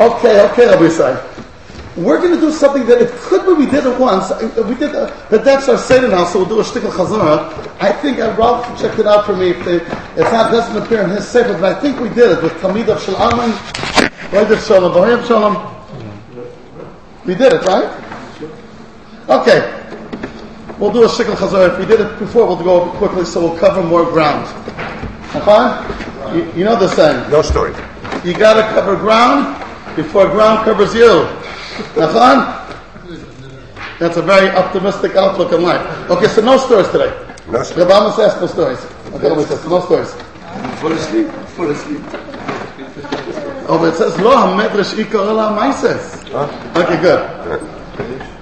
[0.00, 1.20] Okay, okay, Abisai.
[1.94, 4.30] We're going to do something that it could be we did it once.
[4.40, 7.52] We did uh, the that's our Seder now, so we'll do a shtickle chazara.
[7.82, 9.50] I think uh, Ralph checked it out for me.
[9.50, 12.42] If they, it's not doesn't appear in his sefer, but I think we did it
[12.42, 13.52] with Talmid of Shalom,
[14.62, 15.76] Shalom, Shalom.
[17.26, 17.92] We did it, right?
[19.28, 19.76] Okay.
[20.78, 21.74] We'll do a shtickle chazara.
[21.74, 24.46] If we did it before, we'll go quickly, so we'll cover more ground.
[25.36, 26.38] Okay?
[26.38, 27.30] You, you know the saying.
[27.30, 27.74] No story.
[28.24, 29.59] You got to cover ground
[29.96, 31.26] before ground covers you.
[31.94, 32.56] Nachon?
[33.98, 35.82] That's a very optimistic outlook in life.
[36.10, 37.12] Okay, so no stories today.
[37.50, 37.84] No story.
[37.84, 38.78] Rabbi Amos asked no stories.
[39.14, 40.12] Okay, let me so no stories.
[40.80, 41.28] Fall asleep.
[41.56, 42.00] Fall asleep.
[43.68, 46.24] Oh, but it says, Lo ha-medrash ikar ala maises.
[46.74, 47.20] Okay, good.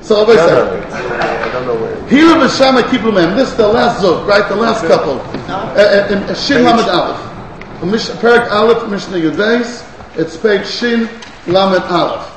[0.01, 1.01] So, what No, I no, say?
[1.43, 1.97] I don't know where.
[2.09, 3.35] Hilu v'shama kiplumem.
[3.37, 4.49] This is the last zog, right?
[4.49, 5.21] The last couple.
[5.51, 8.21] Uh, uh, in- uh, Shin Lamed Aleph.
[8.21, 9.85] Perak Aleph, Mishnah Yudeis.
[10.17, 11.09] It's page Shin
[11.48, 12.34] Lamed Aleph.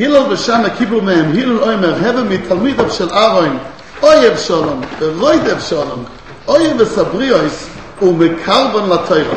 [0.00, 3.58] הלל ושמה קיבלו מהם, הלל אומר, הווה מתלמידיו של אהרון,
[4.02, 6.04] אויב שלום, ורוידב שלום,
[6.48, 7.68] אויב וסבריאוס,
[8.02, 9.34] ומקרבן לתוירה.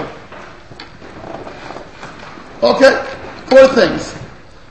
[2.61, 2.93] Okay,
[3.49, 4.01] four things.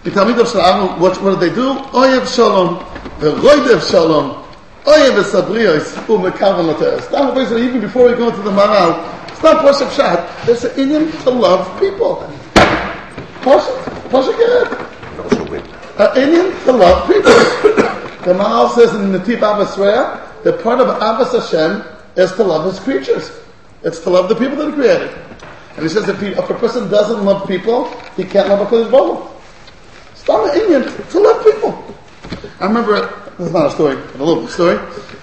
[0.07, 1.95] מתלמידיו של אהרון, what, what did they do?
[1.95, 2.79] אויב שלום,
[3.21, 4.33] ורוידב שלום,
[4.87, 6.99] אויב וסבריאוס, ומקרבן לתוירה.
[6.99, 8.95] Stop basically, even before we go into the Maral,
[9.39, 10.19] stop push up shot.
[10.47, 12.25] There's an Indian to love people.
[13.42, 14.80] Push it, push it
[15.18, 17.32] Also Indian to love people.
[18.26, 21.84] the Maharal says in the Tip Avaswaya that part of Avas Hashem
[22.16, 23.32] is to love his creatures.
[23.84, 25.12] It's to love the people that he created.
[25.76, 28.66] And he says if, he, if a person doesn't love people, he can't love a
[28.66, 29.32] Kodesh Baruch.
[30.12, 31.96] It's not an Indian to love people.
[32.60, 34.76] I remember, this is not a story, but a little story,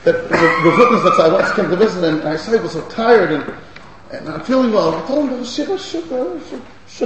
[0.05, 2.73] that the, the witness that I once came to visit and I saw he was
[2.73, 3.55] so tired and,
[4.11, 4.95] and not feeling well.
[4.95, 6.11] I told him, Shiva should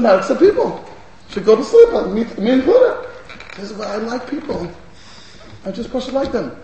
[0.02, 0.84] not accept people.
[1.30, 3.06] Should go to sleep, uh, me, me included.
[3.54, 4.70] He says, well, I like people.
[5.64, 6.56] I just push it like them.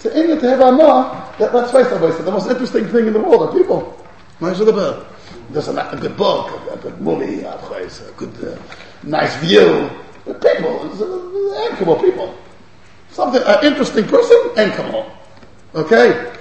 [0.00, 3.18] To India to have Amma, that, let's face it, the most interesting thing in the
[3.18, 3.96] world are people.
[4.40, 5.04] Ma'aseh the
[5.50, 7.58] There's a, a good book, a, a good movie, a,
[8.16, 8.56] good, uh,
[9.02, 9.90] nice view.
[10.24, 12.34] But people, it's, uh, incredible people.
[13.10, 15.10] Something, an interesting person, incredible.
[15.74, 16.32] Okay?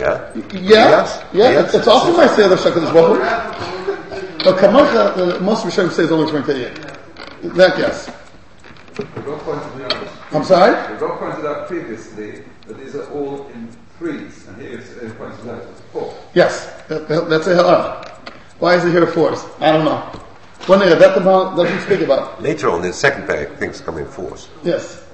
[0.00, 0.32] Yeah?
[0.34, 1.22] Yeah, Yes.
[1.32, 1.64] yeah, Yes.
[1.66, 3.16] it's, it's also my say the second as Hu.
[4.44, 6.74] But Kamocha, the most Rishonim say is only 28.
[7.54, 8.10] That yes.
[8.94, 9.40] The Rob
[10.32, 10.72] I'm sorry?
[10.96, 15.12] the Rob pointed out previously that these are all in threes, and here it's uh,
[15.18, 16.14] pointed out as four.
[16.34, 18.08] Yes, that, that- that's a halacha.
[18.58, 19.46] Why is it here for us?
[19.60, 19.98] I don't know.
[20.66, 22.42] One thing that the Bible doesn't speak about.
[22.42, 24.48] Later on, in the second pack, things come in force.
[24.64, 25.04] Yes.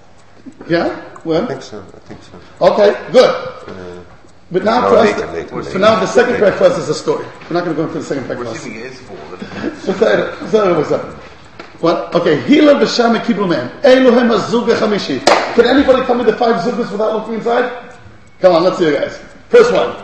[0.69, 0.88] Yeah?
[1.25, 1.43] Well?
[1.43, 1.47] I When?
[1.49, 1.81] think so.
[1.94, 2.41] I think so.
[2.72, 4.06] Okay, good.
[4.53, 7.25] But now, for us, now the second breakfast is a story.
[7.49, 8.63] We're not going to go into the second prayer for us.
[11.81, 12.15] what?
[12.15, 12.37] Okay.
[12.43, 13.71] Hila b'sham kiblumen.
[13.81, 15.25] Elohem azug v'chamishi.
[15.55, 17.95] Can anybody tell me the five zugas without looking inside?
[18.41, 19.17] Come on, let's see you guys.
[19.49, 19.97] First one.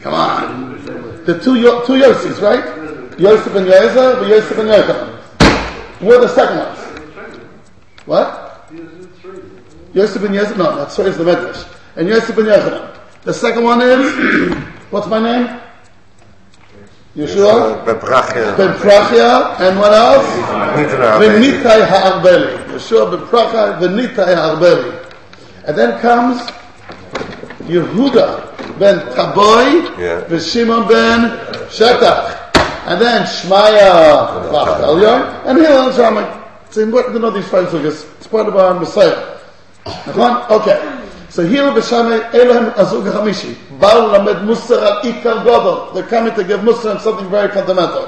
[0.00, 0.76] Come on.
[1.24, 2.62] The two Yo- two Yosis, right?
[3.18, 5.08] Yosef and Yoezer, but Yosef and Yechonah.
[6.02, 6.78] What are the second ones?
[8.04, 8.68] What?
[9.94, 10.56] Yosef and Yoezer?
[10.58, 11.64] No, that's sorry, it's the Medrash.
[11.96, 12.92] And Yosef and Yoechad.
[13.24, 14.56] The second one is,
[14.90, 15.60] what's my name?
[17.14, 17.84] Yeshua?
[17.84, 18.56] Beprachia.
[18.56, 19.60] Beprachia.
[19.60, 20.26] And what else?
[21.22, 22.56] Venitai Ha'arbeli.
[22.66, 25.12] Yeshua Beprachia Venitai Ha'arbeli.
[25.66, 26.40] And then comes
[27.68, 30.24] Yehuda ben Taboy yeah.
[30.24, 31.30] Veshimon ben
[31.68, 32.38] Shetach.
[32.86, 36.26] And then Shmaya Elyon and Hillel Shammai.
[36.66, 38.04] It's important to know these five figures.
[38.16, 39.38] It's part of our Messiah.
[40.50, 41.01] Okay.
[41.31, 43.55] So Hillel v'Shamai Elohim Azug HaMishi.
[43.79, 45.93] Baal Lamed Musar al Ikar Godel.
[45.93, 48.07] They're coming to give Musar on something very fundamental.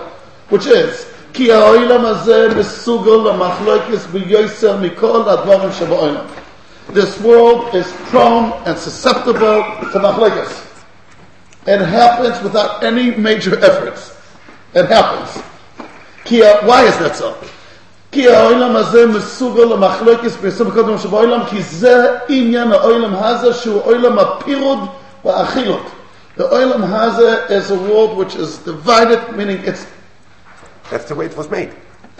[0.50, 6.25] Which is, כי העולם הזה מסוגל למחלוקס ביוסר מכל הדברים שבעולם.
[6.94, 10.66] This world is prone and susceptible to machlokes.
[11.68, 14.18] It happens without any major efforts.
[14.74, 15.44] It happens.
[16.26, 17.35] כי, why is that so?
[18.14, 23.82] כי העולם הזה מסוגל למחלוקס ביוסר מכל הדברים שבעולם, כי זה עניין העולם הזה שהוא
[23.84, 24.79] עולם הפירוד
[25.26, 25.90] והאכילות.
[26.38, 29.85] The olam haza is a world which is divided, meaning it's
[30.90, 31.72] That's the way it was made.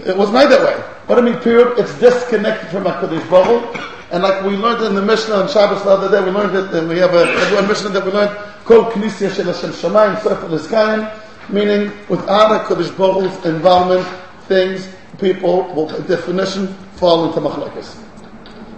[0.06, 0.76] It was made that way.
[1.08, 3.90] What I mean, period, it's disconnected from HaKadosh Baruch Hu.
[4.12, 6.74] And like we learned in the Mishnah on Shabbos the other day, we learned it,
[6.74, 7.24] and we have a,
[7.58, 11.12] a Mishnah that we learned, Kol Knisya Shel Hashem Shamayim, Sefer Niskayan,
[11.50, 14.08] meaning without HaKadosh Baruch Hu's involvement,
[14.48, 14.88] things,
[15.19, 18.01] people will, by definition, fall into machlokes.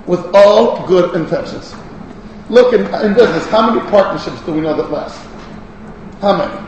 [0.06, 1.74] With all good intentions.
[2.48, 5.18] Look, in, in business, how many partnerships do we know that last?
[6.20, 6.66] How many?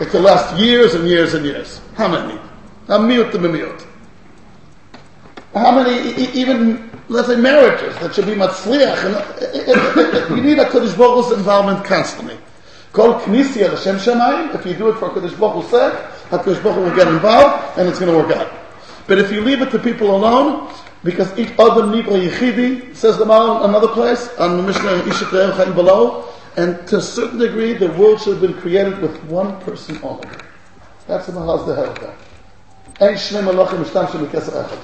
[0.00, 1.80] It could last years and years and years.
[1.94, 2.40] How many?
[2.88, 3.86] A mute to mute.
[5.54, 10.30] How many, even, let's say, marriages that should be matzliach?
[10.30, 12.36] You need a Kodesh Baruch involvement constantly.
[12.92, 14.54] Call Knessia L'Shem Shemayim.
[14.54, 15.92] If you do it for Kodesh Baruch Hu's sake,
[16.32, 18.50] HaKadosh will get involved, and it's going to work out.
[19.06, 20.70] But if you leave it to people alone,
[21.04, 25.74] because each other nibra yichidi, says the Mal another place, on the Mishnah Ishit Chaim
[25.74, 29.98] below, and to a certain degree, the world should have been created with one person
[30.02, 30.28] only.
[31.06, 31.74] That's the Mahal's the
[33.16, 34.78] Shem Echad.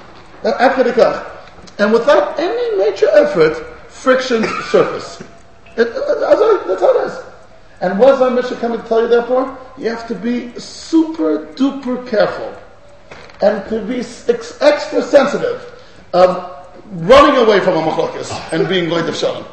[1.79, 3.57] And without any major effort,
[3.89, 5.23] frictions surface.
[5.77, 7.19] It, uh, that's how it is.
[7.81, 9.57] And what is our mission coming to tell you therefore?
[9.77, 12.58] You have to be super duper careful
[13.41, 15.81] and to be ex- extra sensitive
[16.13, 19.45] of running away from a machlokas and being going to shalom.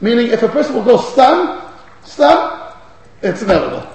[0.00, 1.62] Meaning, if a person will go stun,
[2.04, 2.72] stun,
[3.22, 3.88] it's inevitable.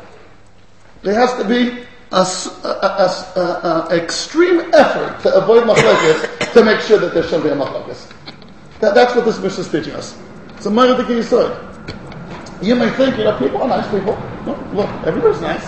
[1.03, 2.25] There has to be a,
[2.67, 7.49] a, a, a extreme effort to avoid machlekes to make sure that there shouldn't be
[7.49, 8.11] a machlekes.
[8.79, 10.19] That, that's what this mission is teaching us.
[10.57, 11.69] It's a Mayat Yisod.
[12.63, 14.15] You may think, you know, people are nice people.
[14.45, 15.65] No, look, everybody's nice.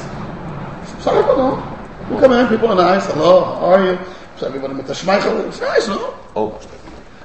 [1.01, 1.72] Some people don't.
[2.09, 3.05] You come in, people are nice.
[3.07, 3.99] Hello, how are you?
[4.37, 6.13] So everybody with the shmeichel, it's nice, no?
[6.35, 6.67] Almost.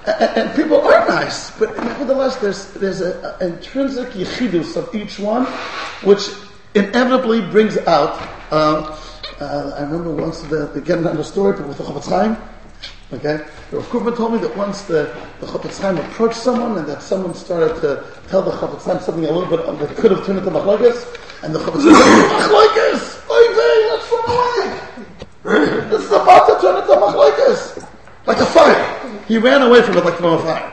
[0.07, 5.45] And, and, people are nice, but nevertheless, there's there's an intrinsic yichidus of each one,
[6.05, 6.31] which
[6.75, 8.17] inevitably brings out.
[8.51, 8.97] Uh,
[9.41, 12.37] uh, I remember once the, again on the story with the Chofetz Chaim.
[13.13, 17.03] Okay, the Rav told me that once the the Chofetz Chaim approached someone and that
[17.03, 20.39] someone started to tell the Chofetz Chaim something a little bit that could have turned
[20.39, 21.05] into machlokes,
[21.43, 26.61] and the Chofetz Chaim said, "Machlokes, oy vey, let's run away." This is about to
[26.61, 27.87] turn into a machlokes,
[28.27, 29.23] like a fire.
[29.27, 30.73] He ran away from it like from a fire.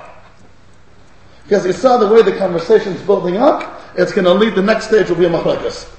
[1.43, 4.87] Because he saw the way the conversation's building up, it's going to lead, the next
[4.87, 5.91] stage will be a machlokes.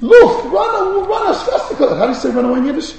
[0.00, 2.94] Luft, run, run as fast as How do you say run away in Yiddish?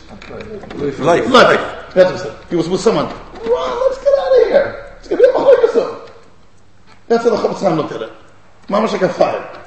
[1.00, 1.30] Life.
[1.30, 1.94] Life.
[1.94, 2.46] That's what he said.
[2.50, 3.06] He was with someone.
[3.06, 4.96] Run, let's get out of here.
[5.00, 6.12] It's going to be a machlokes.
[7.08, 8.12] That's how the Chofetz Chaim looked at it.
[8.68, 9.65] Mamash like a fire.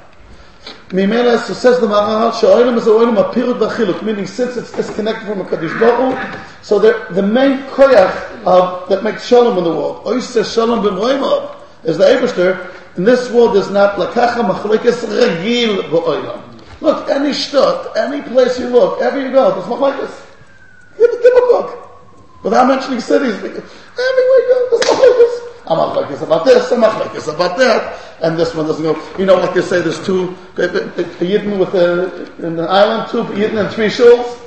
[0.89, 5.27] Mimela, so says the Maharal, Sha'olim is a oilim apirut v'achiluk, meaning since it's disconnected
[5.27, 6.17] from a Kaddish Baruch
[6.63, 11.99] so the main koyach of, that makes shalom in the world, oiser shalom b'moimov, is
[11.99, 16.41] the Eberster, in this world is not lakacha machlekes regil v'oilam.
[16.81, 20.25] Look, any shtut, any place you look, ever you go, there's machlekes.
[20.97, 22.43] Give, give a book.
[22.43, 25.45] Without mentioning cities, everywhere you go, there's machlekes.
[25.69, 28.99] I'm machlekes about this, I'm machlekes about that, and this one doesn't go.
[29.19, 30.67] You know, like they say, there's two a
[31.23, 34.37] yidden with a, in the island, two yidden and three shuls.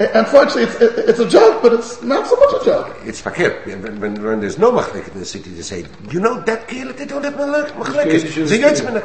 [0.00, 2.96] Unfortunately, it's, it's a joke, but it's not so much a joke.
[3.04, 3.66] It's verkeerd.
[3.66, 6.96] When, when, when there's no machlek in the city, they say, you know, that kid,
[6.96, 8.20] they don't have machlek.
[8.20, 9.02] Ze juist met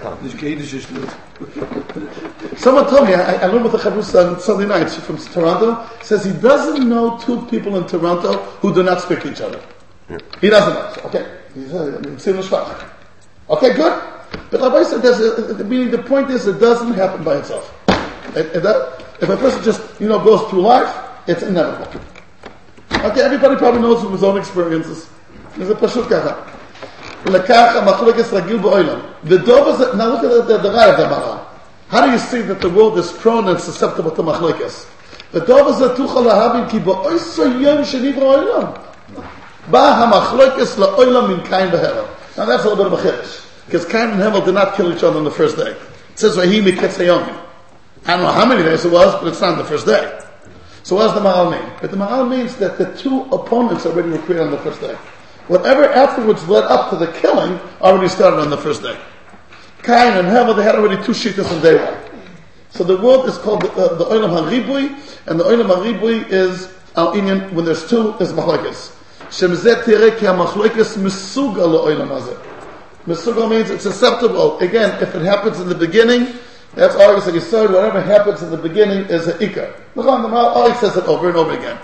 [2.60, 6.26] Someone told me, I, I learned with the Chavrusa on Sunday nights from Toronto, says
[6.26, 9.60] he doesn't know two people in Toronto who do not speak each other.
[10.13, 10.19] Yeah.
[10.41, 11.09] He doesn't know.
[11.09, 11.39] Okay.
[11.55, 11.99] He's a,
[13.51, 14.03] Okay, good.
[14.51, 17.75] But Rabbi said, there's a, meaning the point is, it doesn't happen by itself.
[18.37, 20.95] It, it, that, if a person just, you know, goes through life,
[21.27, 22.01] it's inevitable.
[22.93, 25.09] Okay, everybody probably knows from his own experiences.
[25.57, 26.45] There's a pashut kacha.
[27.27, 28.99] לקח המחלוקת רגיל בעולם.
[29.25, 31.41] ודוב הזה, now look at the, the, the of the Maral.
[31.89, 34.87] How do you see that the world is prone and susceptible to machlokes?
[35.35, 38.65] ודוב הזה תוכל להבין כי באויסו יום שנברא העולם.
[39.70, 40.10] Bah
[41.46, 41.72] kain.
[41.72, 43.44] Now that's a little bit of a chiddush.
[43.66, 45.72] Because Cain and Hevel did not kill each other on the first day.
[45.72, 47.40] It says Vahim Ketzayomim.
[48.06, 50.20] I don't know how many days it was, but it's not the first day.
[50.84, 51.72] So what does the Ma'al mean?
[51.80, 54.96] But the Ma'al means that the two opponents already were created on the first day.
[55.48, 59.00] Whatever afterwards led up to the killing already started on the first day.
[59.82, 61.98] Cain and Hevel, they had already two shittas on day one.
[62.70, 67.54] So the world is called the, uh, the HaRibui, and the Olam HaRibui is Al-Inyan,
[67.54, 68.96] when there's two, there's Mahlakis.
[69.34, 72.38] Shem zeh tireh ki ha-Machlekes misuga lo-Olam hazeh.
[73.08, 74.60] Misuga means it's susceptible.
[74.60, 76.28] Again, if it happens in the beginning,
[76.76, 79.74] that's always like you said, whatever happens in the beginning is an ikar.
[79.96, 81.80] Look on the mouth, always says it over and over again.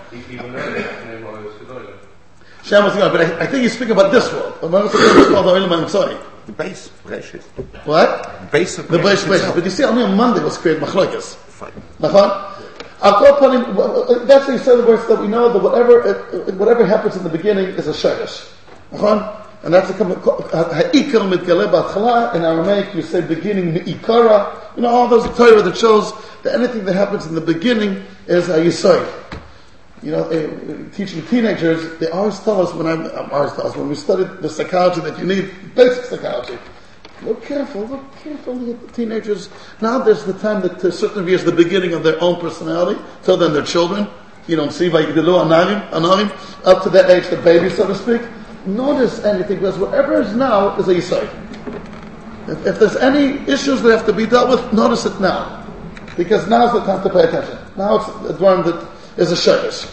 [2.64, 4.54] Shem was but I, I, think he's speaking about this world.
[4.62, 6.90] The base,
[7.86, 8.42] What?
[8.42, 9.52] The base of the base, base.
[9.52, 11.36] But you see, only on Monday was created machlokas.
[12.00, 12.69] Nachon?
[13.02, 16.14] That's the said the words that we know that whatever
[16.54, 18.52] whatever happens in the beginning is a shirish.
[19.62, 22.34] And that's a ha'ikar mitgale b'atchala.
[22.36, 24.76] In Aramaic, you say beginning mi'ikara.
[24.76, 26.14] You know, all those Torah that shows
[26.44, 29.06] that anything that happens in the beginning is a yisoy.
[30.02, 33.90] You know, uh, teaching teenagers, they always tell us when I'm, always tell us when
[33.90, 36.58] we studied the psychology that you need, basic psychology.
[37.23, 38.55] Look careful, look careful.
[38.55, 39.49] Look at the teenagers.
[39.81, 42.41] Now there's the time that to a certain degree is the beginning of their own
[42.41, 43.01] personality.
[43.23, 44.07] Till then they're children.
[44.47, 46.31] You don't see Vayigidilu Ananim, Ananim,
[46.67, 48.21] up to that age, the baby, so to speak.
[48.67, 51.23] Notice anything, because whatever is now is a Yisai.
[52.49, 55.65] If, if there's any issues that have to be dealt with, notice it now.
[56.17, 57.59] Because now's the time to pay attention.
[57.77, 58.87] Now it's a drum that
[59.17, 59.91] is a shirish.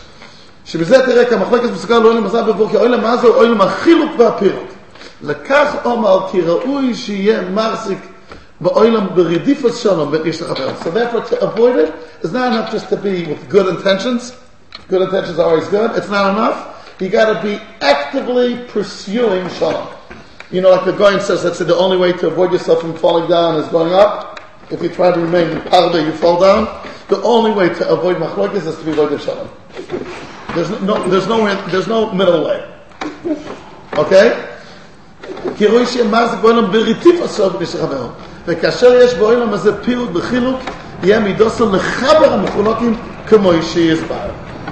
[0.65, 4.70] שבזה תראה כי המחלקת מסוגל לא למזל בבור, כי אוילם מה זה אוילם החילוק והפירוט.
[5.24, 8.00] לקח אומר כי ראוי שיהיה מחזיק
[8.62, 10.72] באוילם ברדיפוס שלום בין איש לחברו.
[10.81, 11.93] So therefore to avoid it
[12.25, 14.34] is not enough just to be with good intentions.
[14.88, 15.91] Good intentions are always good.
[15.96, 16.72] It's not enough.
[17.00, 19.88] You got to be actively pursuing shalom.
[20.51, 23.29] You know, like the Goyen says, that's the only way to avoid yourself from falling
[23.29, 24.39] down is going up.
[24.70, 26.67] If you try to remain in parda, you fall down.
[27.08, 29.50] The only way to avoid machlokes is to be avoid shalom.
[30.53, 32.70] There's no, there's no, there's no middle way.
[33.98, 34.54] Okay?
[35.56, 38.06] כי רואי שיהיה מחזיק בעולם בריטיף עשור בני שחברו.
[38.47, 40.56] וכאשר יש בעולם הזה פירוט בחילוק,
[41.02, 44.16] יהיה מידוסו לחבר המחולוקים כמו שיסבר.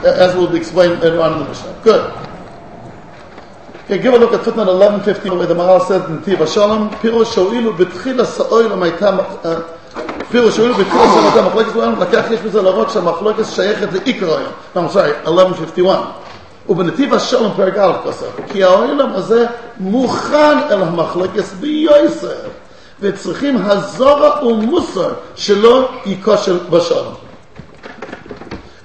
[0.03, 1.75] As we'll explain later on in the Mishnah.
[1.83, 2.13] Good.
[3.85, 7.35] Okay, give a look at footnote 1150 where the Maharal says in Tiv HaShalom, פירוש
[7.35, 9.11] שהואילו בתחילה סאוילם הייתה,
[10.31, 14.53] פירוש שהואילו בתחילה סאוילם הייתה מחלקת בעולם, לקח יש בזה להראות שהמחלקת שייכת לעיקר היום.
[14.77, 16.24] I'm sorry, 1151.
[16.70, 19.46] ובנתיב השלום פרק א' כוסף, כי העולם הזה
[19.80, 22.50] מוכן אל המחלקת ביוסף,
[23.02, 27.14] וצריכים הזורע ומוסר שלא ייכושל בשלום.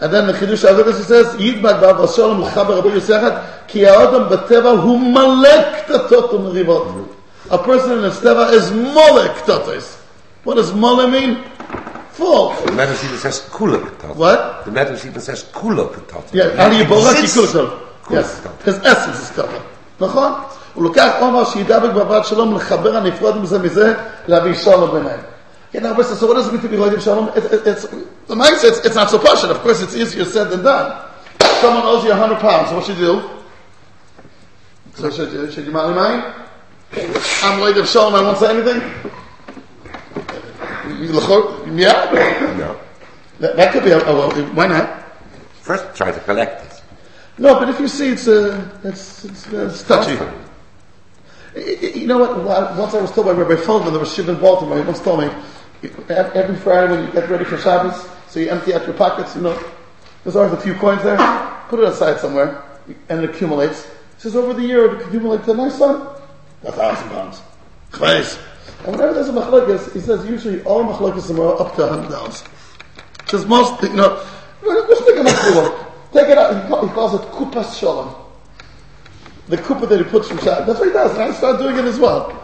[0.00, 3.32] And then the Chidush Avedis he says, ידבק באב השלום לחבר רבי יוספת,
[3.68, 6.86] כי האדם בטבע הוא מלא קטטות ומריבות.
[7.50, 9.68] A person in his טבע is מלא קטטות.
[10.46, 11.74] What does מלא mean?
[12.18, 12.50] Full.
[12.66, 14.16] The Medrash even says kula patat.
[14.16, 14.64] What?
[14.64, 16.32] The Medrash even says kula patat.
[16.32, 17.54] Yeah, how do you borok Exists.
[17.54, 17.66] יקוטל?
[18.10, 19.58] Yes, his essence is ככה.
[20.00, 20.32] נכון?
[20.74, 23.94] הוא לוקח עומר שידבק בבת שלום לחבר הנפרד מזה מזה,
[24.28, 25.20] להביא שלום ביניהם.
[25.72, 27.30] Yeah, now, so what does it mean to be Roidim Shalom?
[27.30, 27.86] It, it, it's,
[28.28, 29.56] the nice, it's, it's not so passionate.
[29.56, 31.02] Of course, it's easier said than done.
[31.60, 33.30] Someone owes you a hundred pounds, so what should you do?
[34.94, 36.32] So should you, should you marry mine?
[37.42, 39.10] I'm Roidim Shalom, I won't say anything?
[41.77, 42.55] Yeah?
[42.57, 42.79] No.
[43.39, 45.05] That, that could be a, a, well, why not?
[45.61, 46.81] First, try to collect it.
[47.37, 50.17] No, but if you see it's uh, it's it's, uh, it's touchy.
[51.55, 52.77] You know what?
[52.77, 54.77] Once I was told by Rabbi Feldman, there was Shiv in Baltimore.
[54.77, 55.25] He once told me
[56.09, 59.35] ev- every Friday when you get ready for Shabbos, so you empty out your pockets.
[59.35, 59.63] You know,
[60.23, 61.17] there's always a few coins there.
[61.69, 62.61] Put it aside somewhere,
[63.07, 63.85] and it accumulates.
[63.85, 66.07] He says over the year it accumulates to my son
[66.63, 67.41] a thousand pounds.
[67.91, 68.37] Chveis.
[68.85, 72.09] And whenever there's a machlokes, he says usually all machlokes are up to a hundred
[72.09, 72.43] dollars.
[73.27, 74.25] Says most, you know,
[74.63, 75.85] just take to one.
[76.11, 76.63] Take it out.
[76.63, 78.15] He, call, he calls it kupas shalom.
[79.47, 80.65] The kupa that he puts from Shabbat.
[80.65, 81.11] That's what he does.
[81.13, 82.35] And I start doing it as well.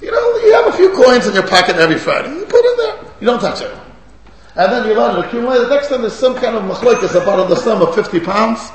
[0.00, 2.34] You know, you have a few coins in your pocket every Friday.
[2.34, 3.12] You put it there.
[3.20, 3.76] You don't touch it.
[4.56, 5.58] And then you let it accumulate.
[5.58, 8.70] The next time there's some kind of machlokes about the sum of 50 pounds.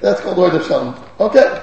[0.00, 1.02] That's called Lord of Shalom.
[1.20, 1.62] Okay?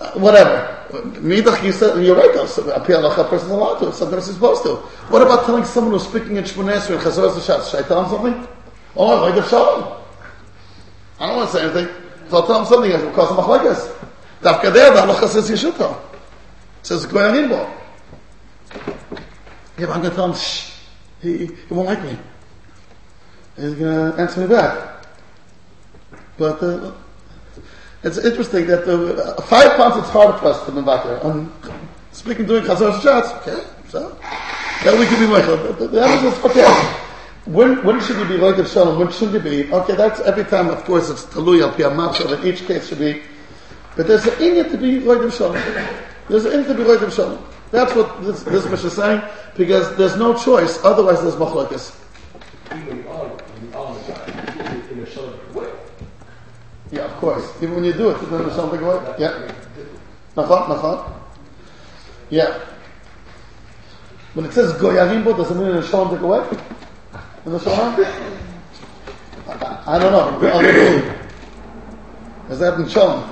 [0.00, 0.81] Uh, whatever.
[0.92, 3.92] Midach, you said, you're right a person's allowed to.
[3.92, 4.76] Sometimes he's supposed to.
[5.08, 7.70] What about telling someone who's speaking in Shmoneh Esrei and Chazor?
[7.70, 8.48] Should I tell him something?
[8.94, 10.02] Oh, Lord of Shalom.
[11.18, 11.88] I don't want to say anything.
[12.28, 13.02] So I'll tell him something else.
[13.02, 13.94] We'll cause him machlekes.
[14.42, 16.02] Dafka there, the halacha says you should tell.
[16.80, 17.50] It says go ahead
[19.78, 20.72] Yeah, but I'm going to tell him, shh,
[21.20, 22.18] he, he won't like me.
[23.56, 25.06] He's going to answer me back.
[26.36, 26.92] But uh,
[28.04, 31.24] it's interesting that the, uh, five pounds it's hard for us to there.
[31.24, 31.52] I'm
[32.10, 33.30] speaking doing chazor shots.
[33.46, 34.18] Okay, so
[34.84, 36.98] that we can be like the, the, answer is okay.
[37.44, 38.98] When, when should you be like shalom?
[38.98, 39.72] When should you be?
[39.72, 40.68] Okay, that's every time.
[40.68, 43.22] Of course, it's talui al pi hamatzah, In each case should be.
[43.96, 45.54] But there's an inyan to be like shalom.
[46.28, 47.44] There's an inyan to be like shalom.
[47.70, 49.22] That's what this, this is saying
[49.56, 50.82] because there's no choice.
[50.84, 51.96] Otherwise, there's machlokes.
[52.74, 53.30] Even on,
[53.74, 55.70] on the time, in a shalom way.
[56.92, 57.50] Yeah, of course.
[57.62, 59.16] Even when you do it, there's something away.
[59.18, 59.50] Yeah.
[60.36, 61.12] Nachon, nachon.
[62.28, 62.58] Yeah.
[64.34, 66.46] When it says goyarim does it mean in the shalom take away?
[67.46, 68.04] In the shalom?
[69.48, 70.38] I, I don't know.
[70.38, 71.12] To you.
[72.52, 73.24] Is that in shalom?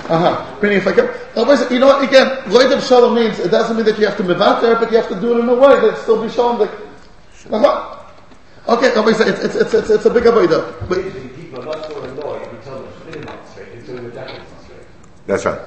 [0.06, 0.60] Uh-huh.
[0.60, 3.86] Meaning if I can, otherwise, you know what, again, Loidim Shalom means, it doesn't mean
[3.86, 5.96] that you have to mivater, but you have to do it in a way that
[5.98, 6.58] still be Shalom.
[6.60, 6.70] Like,
[7.50, 7.94] uh-huh.
[8.68, 10.88] Okay, otherwise, it's, it's, it's, it's, it's a big avodah.
[10.88, 10.98] But,
[11.36, 14.50] people are not so annoyed if you tell them they're not straight the jacket's.
[15.26, 15.60] That's right.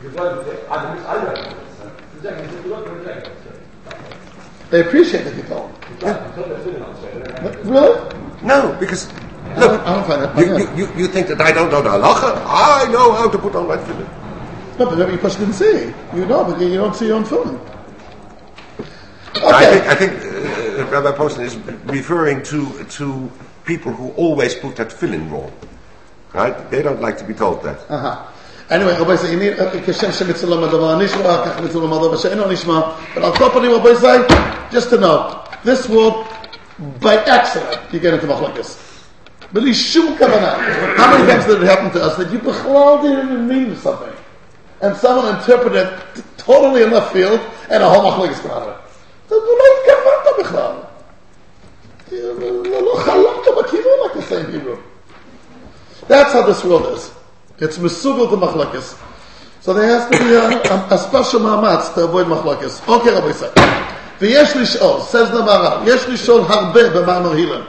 [0.00, 1.92] Because why would they, I don't I don't know.
[2.16, 4.70] The jacket is look for the jacket straight.
[4.70, 5.76] they appreciate that you tell them.
[6.00, 6.24] Yeah.
[6.28, 7.24] Until they're still not straight.
[7.24, 8.16] they're not- Really?
[8.42, 9.23] No, because I
[9.57, 10.37] look, don't, I don't find that.
[10.37, 10.75] you, yeah.
[10.75, 12.43] you, you, you think that I don't know the halacha?
[12.45, 14.07] I know how to put on my tefillin.
[14.79, 15.93] No, but maybe you didn't see.
[16.15, 17.59] You know, but you, you don't see your own film.
[19.35, 19.89] I think, Okay.
[19.89, 20.11] I think
[20.79, 23.31] uh, Rabbi Poston is referring to to
[23.65, 25.51] people who always put that tefillin wrong.
[26.33, 26.55] Right?
[26.71, 27.79] They don't like to be told that.
[27.89, 28.25] Uh-huh.
[28.69, 32.81] Anyway, Rabbi say, you need, uh, כשם שמצולם הדבר נשמע, כך מצולם הדבר שאינו נשמע.
[33.15, 36.25] But on top of it, Rabbi say, just to know, this world,
[37.01, 38.77] by accident, you get into machlokes.
[39.53, 40.57] בלי שום כוונה.
[40.97, 44.13] How many times did it happen to us that you בכלל didn't even mean something?
[44.81, 48.69] And someone interpreted it totally in left field, and a whole machlokes came out of
[48.69, 48.75] it.
[49.27, 50.71] אתה לא התכוונת בכלל.
[52.71, 54.77] לא לא חלמת בכיוון, like they say in Hebrew.
[56.07, 57.11] That's how this world is.
[57.59, 58.97] It's mesugel to machlokes.
[59.61, 62.81] So there has to be a, a, a special מאמץ to avoid מחלוקס.
[62.87, 63.51] אוקיי רבי ישראל.
[64.21, 67.61] ויש לשאול, says the מהר"ל, יש לשאול הרבה במאמר הילן,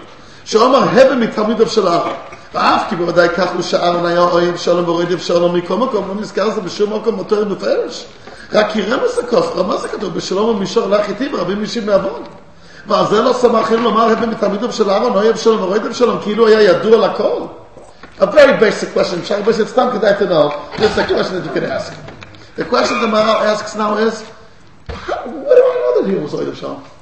[0.46, 2.14] שאומר הבה מתלמידיו של אהרון.
[2.54, 6.50] ואף כי בוודאי כך הוא שאהרון היה אוהב שלום ואוהב שלום מכל מקום, לא נזכר
[6.50, 8.06] זה בשום מקום בתורה בפרש.
[8.54, 12.24] רק כי רמז הכוס, רמז הכתוב, בשלום ומישור לך איתי ורבים אישים מעוון.
[12.88, 16.62] ועל זה לא שמחים לומר הבה מתלמידיו של אהרון, אוהב שלום ואוהב שלום, כאילו היה
[16.62, 17.42] ידוע לכל.
[18.20, 20.62] A very basic question, Shai, but it's time to know.
[20.78, 21.94] This is a question that you can ask.
[22.56, 26.56] The question the Maharal asks now is, what do I know that he was Oidim
[26.56, 26.95] Shalom?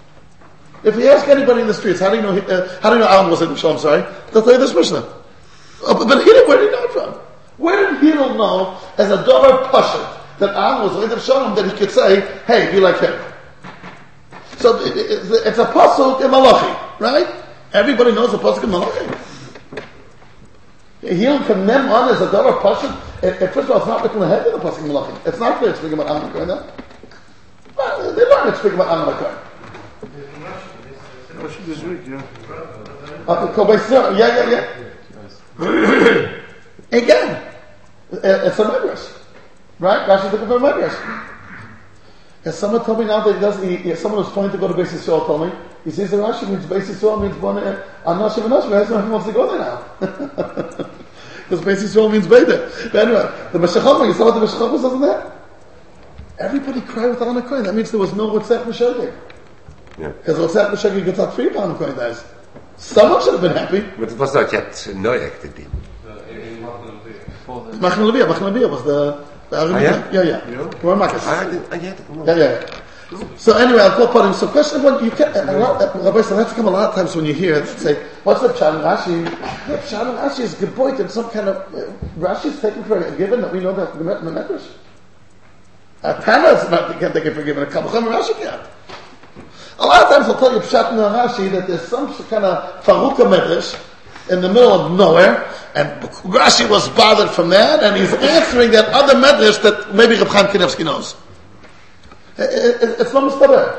[0.83, 2.95] If you ask anybody in the streets, how do you know, he, uh, how do
[2.97, 4.01] you know Alan was Oidim Shalom, sorry?
[4.31, 4.97] They'll tell you this Mishnah.
[4.97, 7.13] Uh, but, but Hillel, where did he know it from?
[7.57, 11.77] Where did Hillel know, as a dollar Pashat, that Alan was Oidim Shalom, that he
[11.77, 13.17] could say, hey, be like him?
[14.57, 17.27] So it, it, it's, it's a pasuk in Malachi, right?
[17.73, 19.05] Everybody knows the pasuk in Malachi.
[21.15, 22.99] He'll condemn on as a dollar pasuk.
[23.53, 25.17] First of all, it's not written ahead of the pasuk in Malachi.
[25.25, 26.47] It's not clear it's speaking about Ammon Kohen.
[26.49, 26.63] then.
[27.77, 29.37] Well, They're not speaking about Ammon
[31.43, 32.23] Rashi this week, yeah.
[33.27, 34.63] Uh, Kobay yeah, yeah,
[35.59, 36.39] yeah.
[36.89, 37.53] Again,
[38.11, 39.09] it's a midrash,
[39.77, 40.07] right?
[40.07, 40.95] Rashi's looking for a midrash.
[42.45, 43.61] And someone told me now that he does.
[43.61, 45.25] He, someone was trying to go to Beis Yisrael.
[45.25, 45.53] Told me
[45.83, 47.57] he says the Rashi means Beis Yisrael means one.
[47.57, 49.03] Uh, Anashim and Nashim.
[49.03, 49.83] He wants to go there now
[51.49, 52.47] because Beis Yisrael means Beit.
[52.93, 54.07] But anyway, the Meshech Chochma.
[54.07, 55.31] You saw what the Meshech Chochma says in there.
[56.39, 57.63] Everybody cried with Coin.
[57.63, 59.13] That means there was no Ritzach Meshachim.
[59.99, 60.09] Yeah.
[60.09, 62.23] Because Ritzach Meshachim gets out free Coin days.
[62.77, 63.81] Someone should have been happy.
[63.99, 65.69] But it was not yet Noach the din.
[67.79, 68.27] Machan Leviah.
[68.27, 69.25] Machan Leviah was the.
[69.49, 70.11] the Ah, yeah?
[70.11, 70.49] yeah, yeah.
[70.49, 70.71] Yeah.
[70.81, 71.25] We're Marcus.
[71.27, 72.25] I I know.
[72.25, 72.79] Yeah, yeah.
[73.37, 74.33] So anyway, I'll talk about him.
[74.33, 77.15] So question one, you can, uh, uh, Rabbi, so that's come a lot of times
[77.15, 79.23] when you hear it, say, what's the Pshat and Rashi?
[79.67, 82.97] The Pshat and Rashi is gebeut in some kind of, uh, Rashi is taken for
[82.97, 84.67] a given that we know that the Medrash.
[86.01, 88.67] A Tana is not, can't take for given, a Kabbalah Rashi can't.
[89.83, 92.83] A lot of times I'll tell you Pshat and Rashi that there's some kind of
[92.85, 93.75] Faruka Medrash
[94.31, 98.87] in the middle of nowhere, and Rashi was bothered from that, and he's answering that
[98.93, 101.15] other Medrash that maybe Reb Chaim Kanevsky knows.
[102.37, 103.75] It- it- It's not mustaber.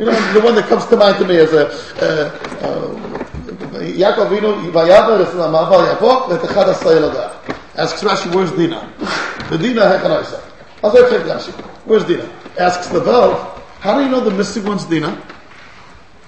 [0.00, 1.70] You know, the one that comes to mind to me is uh,
[2.02, 3.92] uh, uh, a
[4.74, 7.30] Vayavar is the Maval Yaakov that the Chad Asayel Adav.
[7.76, 8.92] Asks Rashi, where's Dina?
[9.50, 10.40] The Dina Hekanaisa.
[10.82, 11.52] I'll say Rashi.
[11.84, 12.28] Where's Dina?
[12.58, 15.22] Asks the Vel, how do you know the missing one's Dina?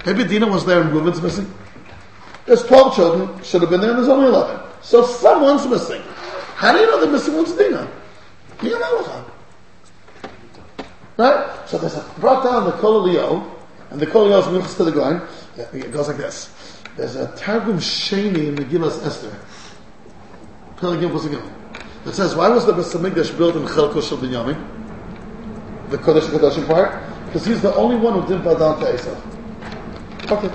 [0.07, 1.53] Maybe Dina was there and Reuben's missing.
[2.47, 4.61] There's 12 children, should have been there, and there's only 11.
[4.83, 6.03] So someone's missing.
[6.55, 7.91] How do you know the missing one's Dina?
[11.17, 11.69] Right?
[11.69, 13.57] So there's a, brought down the Kol Leo,
[13.91, 15.21] and the Kol Leo is to the Goin.
[15.57, 16.51] It goes like this.
[16.97, 19.37] There's a Targum Sheni in the Megillas Esther.
[20.77, 21.43] Pelegim was again.
[22.07, 24.57] It says, why was the Beis Hamikdash built in Chelko Shel Binyamin?
[25.91, 27.10] The Kodesh Kodashim part?
[27.31, 29.15] Because he's the only one who didn't bow down to Esau.
[30.33, 30.51] Okay.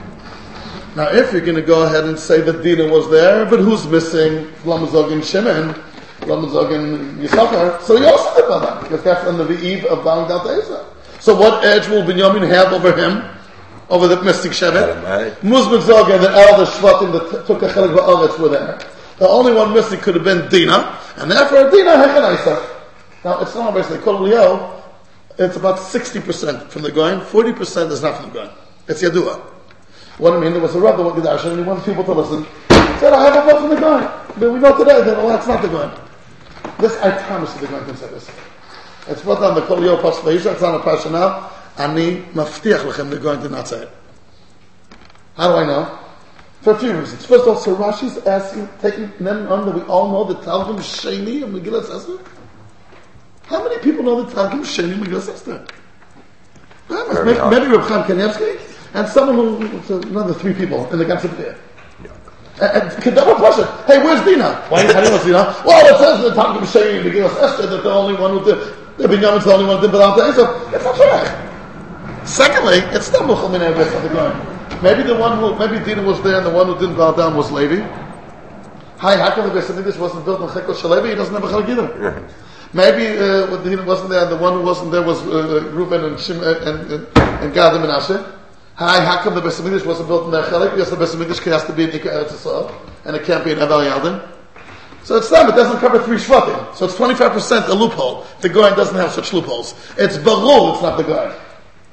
[0.98, 3.88] Now, if you're going to go ahead and say that Dina was there, but who's
[3.88, 5.74] missing Lamazog and Shimon,
[6.22, 10.04] Lamazog and Yisachar, so he also did bow down, because that's on the eve of
[10.04, 10.86] bowing down to Esau.
[11.22, 13.24] So what edge will Binyamin have over him?
[13.90, 15.02] Over the mystic Shevet?
[15.04, 15.44] Right.
[15.44, 18.80] Muslim Zog and the elder Shvatim that took a Chelik Ba'aretz were there.
[19.18, 22.70] The only one missing could have been Dina, and therefore Dina Hechan Isaac.
[23.24, 24.75] Now, it's not basically Kol Leo,
[25.38, 28.50] it's about 60% from the Goin, 40% is not from the Goin.
[28.88, 29.39] It's Yadua.
[30.17, 32.43] What I mean, there was a Rebbe with Gedash, and he wanted people to listen.
[32.43, 34.04] He said, I have a vote from the Goin.
[34.39, 35.91] But we know today that, well, that's not the Goin.
[36.80, 38.30] This, I promise you, the Goin can say this.
[39.08, 41.52] It's brought on the Kol Leo Pas Veisha, it's on the Pasha now.
[41.78, 43.89] Ani maftiach lechem, the Goin did not say it.
[45.36, 46.00] How do I know?
[46.62, 47.26] For a few reasons.
[47.26, 50.78] First of all, so Rashi's asking, taking them on that we all know the Talmud
[50.78, 52.19] Sheni and Megillah Esther.
[53.47, 55.65] How many people know the Talmud Sheni and Megillah Esther?
[56.88, 57.53] Very Maybe, hard.
[57.53, 58.60] maybe Reb Chaim Kanievsky
[58.93, 61.58] and someone who, so another three people in the Gamsa B'deh.
[62.62, 64.55] And, and Kedama Pasha, hey, where's Dina?
[64.69, 65.62] Why how do you know Dina?
[65.65, 68.45] Well, it says in the Talmud Sheni and Megillah Esther that the only one who
[68.45, 68.58] did,
[68.97, 70.71] the Binyamin's the only one who did without the Esau.
[70.73, 72.27] It's not correct.
[72.27, 74.81] Secondly, it's not Muchal Min Eretz of the Goyim.
[74.81, 77.36] Maybe the one who, maybe Dina was there and the one who didn't bow down
[77.36, 77.81] was Levi.
[78.97, 81.10] Hi, how come the Beis Hamikdash wasn't built in Chekol Shalevi?
[81.10, 82.29] He doesn't have a Chalik either.
[82.73, 86.41] Maybe uh, Dina wasn't there the one who wasn't there was uh, Reuben and Shim
[86.41, 88.34] and, and, and Gad and Menashe.
[88.75, 90.71] Hi, how come the Beis Hamikdash wasn't built in their Chalik?
[90.71, 92.73] Because the Beis Hamikdash has to be in Ikar Eretz Yisrael
[93.06, 94.28] and it can't be in Evel Yalden.
[95.06, 96.75] So it's not, it doesn't cover three Shvatim.
[96.75, 98.25] So it's 25% a loophole.
[98.41, 99.73] The Goyen doesn't have such loopholes.
[99.97, 101.34] It's Barul, it's not the Goyen.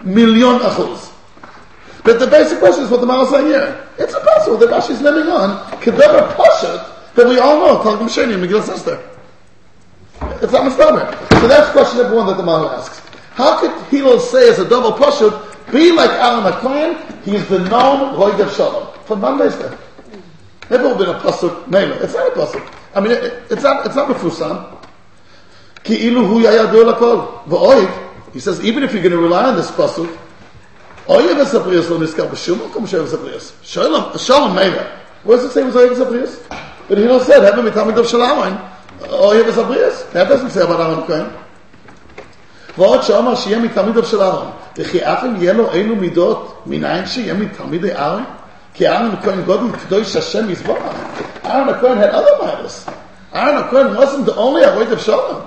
[0.03, 1.13] Million achuz.
[2.05, 3.87] But the basic question is what the Maral is saying here.
[3.99, 8.43] It's impossible that Rashi's naming on Kedara Pashat that we all know, Targum Sheni and
[8.43, 9.12] Megillah Esther.
[10.43, 11.41] It's not mistaken.
[11.41, 13.01] So that's question number one that the Maral asks.
[13.33, 18.15] How could Hillel say as a double Pashat, be like Aaron HaKohen, he's the known
[18.17, 18.93] Roid of Shalom.
[19.05, 19.79] From Monday there.
[20.71, 21.93] Never have been a pasuk mele.
[22.03, 22.75] It's not a pasuk.
[22.95, 23.85] I mean, it, it's not.
[23.85, 24.79] It's not a.
[25.85, 27.45] Ki ilu hu yayadu lakol.
[27.45, 28.33] V'oid.
[28.33, 30.17] He says even if you're going to rely on this pasuk,
[31.07, 33.53] oyev esaprius lo niskal b'shum makom shev esaprius.
[33.63, 34.99] Shalom, shalom mele.
[35.25, 36.59] What does it say was oyev esaprius?
[36.89, 38.07] But he also said heaven mitamid of
[39.02, 39.12] shalom.
[39.12, 40.12] Oyev esaprius.
[40.12, 41.34] That doesn't say about Aaron Cohen.
[42.78, 44.52] ועוד שאומר שיהיה מתלמידיו של אהרון.
[44.78, 48.24] וכי אף אם יהיה לו אילו מידות, מנין שיהיה מתלמידי אהרון?
[48.74, 50.76] כי אהרון הכהן גודל קדוש השם יזבח.
[51.44, 52.90] Aaron הכהן had other matters.
[53.34, 55.42] Aaron הכהן wasn't the only avoid of Shalom.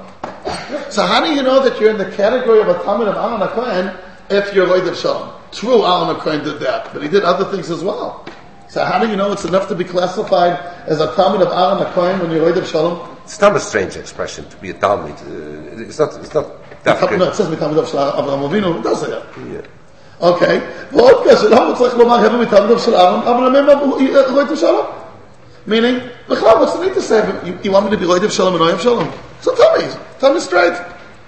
[0.90, 3.40] So how do you know that you're in the category of a Talmud of Aaron
[3.40, 3.96] HaKohen
[4.28, 5.30] if you're avoid of Shalom?
[5.52, 8.24] True, Aaron HaKohen did that, but he did other things as well.
[8.68, 11.78] So how do you know it's enough to be classified as a Talmud of Aaron
[11.86, 13.13] HaKohen when you're avoid of Shalom?
[13.24, 15.14] It's not a strange expression to be a Talmud.
[15.14, 16.14] Uh, it's not.
[16.16, 16.46] It's not
[16.84, 17.22] that No, good.
[17.22, 19.22] it says מתלמידיו של אברהם אבינו, it does say that.
[19.36, 19.66] Yeah.
[20.20, 20.60] אוקיי,
[20.92, 23.66] ועוד קשר, למה הוא צריך לומר הבל מתלמידיו של אהרון, אבל הם
[24.30, 24.86] רואה את שלום?
[25.68, 28.54] Meaning, בכלל, what's the need to say, you, you want me to be Roidev Shalom
[28.54, 29.08] and Oyev Shalom?
[29.42, 29.84] So tell me,
[30.18, 30.74] tell me straight.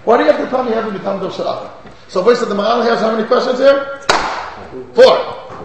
[0.05, 1.68] Why do you have to tell me Heaven Mitam Shalom?
[2.09, 4.00] So basically, the Maral has how many questions here?
[4.94, 5.14] Four.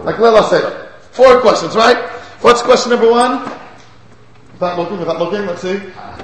[0.04, 0.64] Like Lela said.
[1.12, 1.98] Four questions, right?
[2.42, 3.32] What's question number one?
[4.54, 5.78] Without looking, without looking, let's see.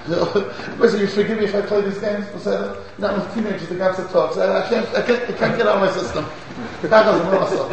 [0.80, 2.26] Basically, you forgive me if I play these games?
[2.32, 2.76] We'll say that.
[2.98, 4.36] Not with teenagers, the guys that talk.
[4.36, 6.24] I can't, I can't, I can't get out of my system.
[6.90, 7.68] ככה זה, מה לעשות?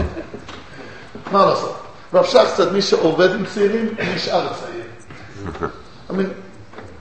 [1.32, 1.82] מה לעשות?
[2.14, 4.84] רב שך said, מי שעובד עם צעירים, נשאר צעיר.
[6.10, 6.30] I mean,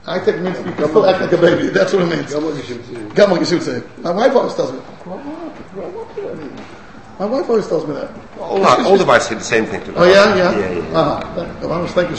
[0.07, 1.67] I think it means you can still act like a baby.
[1.67, 2.33] That's what it means.
[3.13, 3.81] גם מרגישים צעיר.
[4.03, 4.79] My wife always tells me.
[7.19, 8.09] My wife always tells me that.
[8.39, 10.57] All, all of us say the same thing to Oh yeah, yeah.
[10.57, 10.99] Yeah, yeah.
[10.99, 11.67] Uh-huh.
[11.67, 12.17] Vamos, thank you,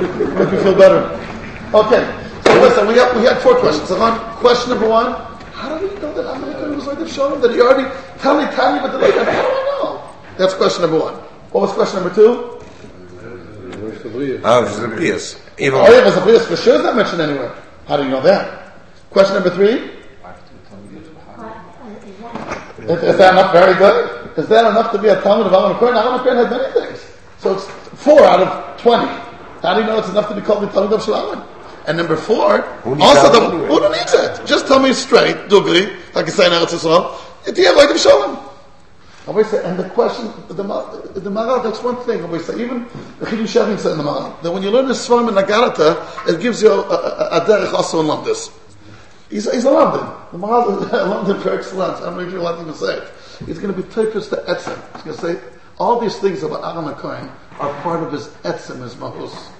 [0.00, 1.12] Make me feel better.
[1.74, 2.02] Okay.
[2.44, 3.88] So listen, we got we had four questions.
[4.40, 5.12] Question number one,
[5.52, 7.40] how do we know that Amalekah was like the Shalom?
[7.42, 7.86] That he already
[8.18, 9.24] tell me, tell me, but the later.
[9.24, 10.10] How do I know?
[10.38, 11.14] That's question number one.
[11.52, 12.56] What was question number two?
[14.42, 15.38] Oh, Prius.
[15.58, 17.54] Even Oh yeah, place for sure is not mentioned anywhere.
[17.86, 18.72] How do you know that?
[19.10, 19.90] Question number three.
[22.88, 23.52] Is, is that enough?
[23.52, 24.38] Very good.
[24.38, 25.52] Is that enough to be a Talmud of?
[25.52, 27.04] Alan Kohen had many things.
[27.38, 27.66] So it's
[28.02, 29.29] four out of twenty.
[29.62, 31.46] How do you know it's enough to be called the Talmud of Shalom?
[31.86, 33.68] And number four, Who needs also the anyway?
[33.68, 34.46] who needs it?
[34.46, 37.96] Just tell me straight, Dugri, like you say in Eretz Yisrael, do you have like
[37.96, 38.50] Shalom?
[39.26, 42.20] And we say, and the question, the, the Maral, that's one thing.
[42.20, 42.84] And we say, even
[43.18, 46.28] the Chidu Shavin said in the Maral, that when you learn the Svarim and Nagarata,
[46.28, 48.50] it gives you a, a, a derech also in Londis.
[49.28, 50.06] He's, he's a London.
[50.32, 52.00] The Maral is a London for excellence.
[52.00, 53.12] I know if you're allowed to even say it.
[53.46, 54.94] He's going to be typist to Etzem.
[54.94, 55.40] He's going to say,
[55.78, 59.50] all these things about Aaron HaKohen are part of his Etzem, his Mahus.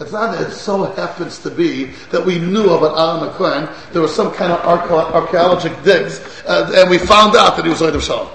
[0.00, 3.68] It's not that it so happens to be that we knew about Aaron Cohen.
[3.92, 7.70] There was some kind of archae- archaeological digs, uh, and we found out that he
[7.70, 8.30] was Oidim Shalom.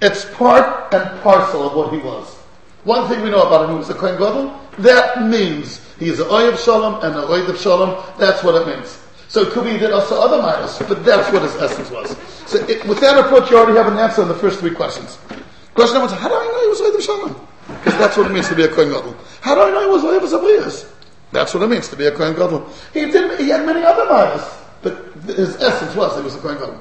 [0.00, 2.34] It's part and parcel of what he was.
[2.84, 4.58] One thing we know about him, he was a Kohen Gadol.
[4.78, 8.02] That means he's an Oidim Shalom and an Oidim Shalom.
[8.18, 8.98] That's what it means.
[9.28, 12.16] So it could be that also other miles, but that's what his essence was.
[12.46, 15.18] So it, with that approach, you already have an answer on the first three questions.
[15.76, 17.46] Question number two, how do I know he was Oidim Shalom?
[17.68, 19.14] Because that's what it means to be a Kohen Gadol.
[19.42, 20.90] How do I know he was Oidim Zabriyas?
[21.32, 22.66] That's what it means to be a Kohen Gadol.
[22.94, 24.42] He did, he had many other miles,
[24.80, 26.80] but his essence was he was a Kohen Gadol.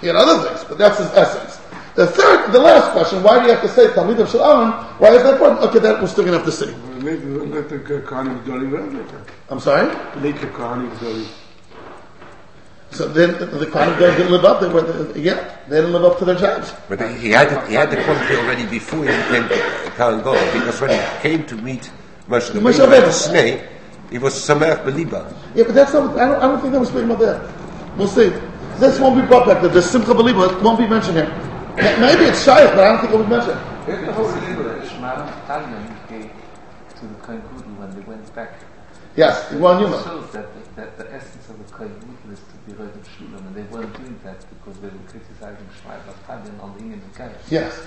[0.00, 1.60] He had other things, but that's his essence.
[1.94, 4.72] The third, the last question, why do you have to say Talmid of Aaron?
[4.98, 5.60] Why is that important?
[5.60, 6.74] Okay, that we're still going to have to see.
[7.04, 9.86] Let the Kohanim Gdolim I'm sorry?
[10.20, 11.28] Let the Kohanim Gdolim.
[12.90, 14.60] So then the Kohen guys didn't live up.
[14.60, 16.72] They were, yeah, they didn't live up to their jobs.
[16.88, 19.46] But he had it, he had the quality already before he became
[19.92, 21.90] Kohen Gadol, because when he came to meet
[22.28, 23.68] Moshe Moshe Rabbeinu at Rabbeinu.
[24.10, 25.34] He was Sameach Beliba.
[25.54, 26.18] Yeah, but that's not.
[26.18, 27.98] I don't, I don't think that was speaking about that.
[27.98, 28.30] We'll see.
[28.78, 29.60] This won't be brought back.
[29.60, 31.28] The, the Simcha Believer won't be mentioned here.
[31.76, 33.60] Maybe it's Shaykh, but I don't think it was mentioned.
[33.86, 36.30] If the whole English, Shema Tanya gave
[37.00, 37.40] to the Kohen
[37.78, 38.54] when they went back
[39.18, 40.02] Yes, Ron Newman.
[40.04, 42.54] shows that the, that the essence of the Kohen Gadol is to
[43.18, 46.74] be Rosh Shulam, and they weren't doing that because they were criticizing Shema Tanya on
[46.74, 47.32] the Indian Gash.
[47.50, 47.86] Yes.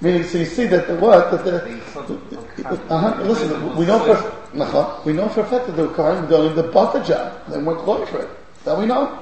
[0.00, 1.30] Meaning, so you see that the what?
[1.30, 4.16] That the, They uh-huh, listen, we know for,
[4.62, 7.46] uh we know for a fact that the Kohen doing the butter job.
[7.48, 8.30] They weren't going for it.
[8.64, 9.18] That we know.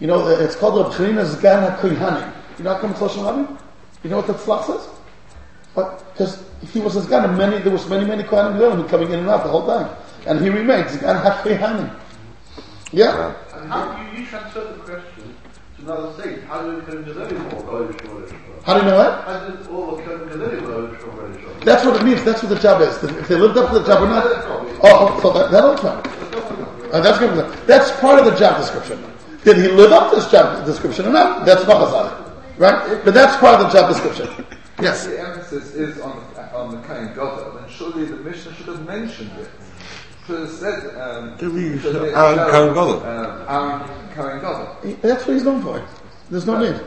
[0.00, 2.32] You know, it's called the Bchrina Zgan HaKoyhanim.
[2.58, 3.62] You know how come it's Lashon Rabbi?
[4.02, 4.88] You know what the tzlach says?
[5.74, 9.10] But, because he was a Zgan, and many, there was many, many Kohanim Gedolim coming
[9.10, 9.94] in and out the whole time.
[10.26, 11.94] And he remained Zgan HaKoyhanim.
[12.92, 13.34] Yeah?
[13.54, 14.85] And how you, you transfer the question to
[15.86, 16.42] another state?
[16.44, 17.96] How Kohen Gedolim all Polish?
[18.64, 19.24] How do you know that?
[19.24, 21.64] How did all the Kohen Gedolim Polish from Polish?
[21.64, 22.24] That's what it means.
[22.24, 23.02] That's what the job is.
[23.02, 24.24] If they lived up to the job or not.
[24.26, 25.98] Oh, oh so that, that'll come.
[26.92, 27.66] Uh, that's good.
[27.66, 29.02] That's part of the job description.
[29.44, 31.46] Did he live up to this job description or not?
[31.46, 32.32] That's Machazad.
[32.58, 33.04] Right?
[33.04, 34.46] But that's part of the job description.
[34.80, 35.06] Yes.
[35.06, 36.22] the emphasis is on
[36.52, 39.48] on the Kohen Gadol, then surely the Mishnah should have mentioned it.
[40.26, 44.96] Should have said, um, Maybe should have Aaron shown, Kohen um, Aaron Kohen Gadol.
[45.02, 45.86] That's what he's known for.
[46.30, 46.80] There's no need.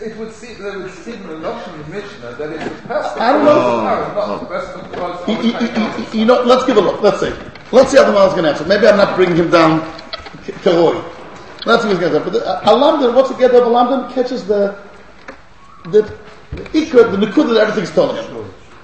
[0.00, 3.32] It would seem there would seem a notion in Mishnah that it's the person I
[3.32, 3.56] don't know.
[3.56, 6.76] was Aaron, not the person who was You, on the you- you- know, let's give
[6.76, 7.00] a look.
[7.02, 7.32] Let's see.
[7.70, 8.64] Let's see how the Mahal's going to answer.
[8.64, 9.80] Maybe I'm not bringing him down
[10.62, 11.02] Karoi.
[11.66, 12.32] Let's see what's going to happen.
[12.32, 14.12] But the- a Lamdan, what's the get of a Lamdan?
[14.14, 14.76] Catches the,
[15.90, 16.02] the,
[16.52, 18.37] the ikra, the nikud that everything's telling him.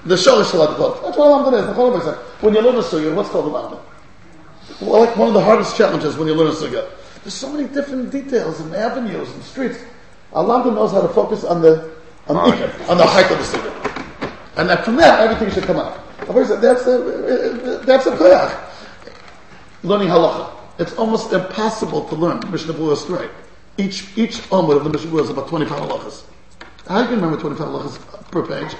[0.05, 1.03] The sholish salat called.
[1.03, 1.65] That's what a Lamdan is.
[1.65, 2.15] The Chol said.
[2.41, 3.81] When you learn a sugya, what's called a Lamdan?
[4.81, 6.87] Well, like one of the hardest challenges when you learn a sugya.
[7.23, 9.79] There's so many different details and avenues and streets.
[10.33, 11.91] A Lamdan knows how to focus on the,
[12.27, 14.31] on oh, the ikra, on the height of the sugya.
[14.57, 15.99] And that from that, everything should come out.
[16.27, 18.61] That's a, that's a koyach.
[19.81, 20.51] Learning halacha.
[20.77, 23.31] It's almost impossible to learn Mishnah Berurah straight.
[23.77, 26.23] Each, each omud of the Mishnah Berurah is about 25 halachas.
[26.87, 28.75] How do you remember 25 halachas per page?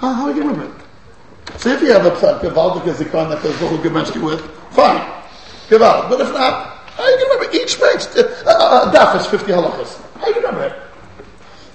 [0.00, 1.60] How, how do you remember it?
[1.60, 4.40] So if you have a psak, Gavaldik is the Zikon that goes Baruch Gemensky with,
[4.72, 5.00] fine.
[5.68, 6.08] Gavaldik.
[6.10, 8.06] But if not, how do you remember each page?
[8.16, 10.00] Uh, uh, daf is 50 halachas.
[10.18, 10.74] How do you remember it?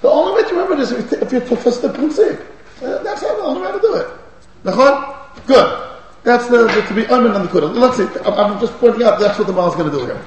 [0.02, 2.40] The only way to remember it is if you- if you tafas the princip.
[2.82, 4.08] Uh, That's how the only way to do it.
[4.64, 5.14] Nachon?
[5.46, 5.82] Good.
[6.24, 7.72] That's the, the to be omen on the Kudah.
[7.74, 8.08] Let's see.
[8.26, 10.20] I'm, I'm just pointing out that's what the Maal is going to do here.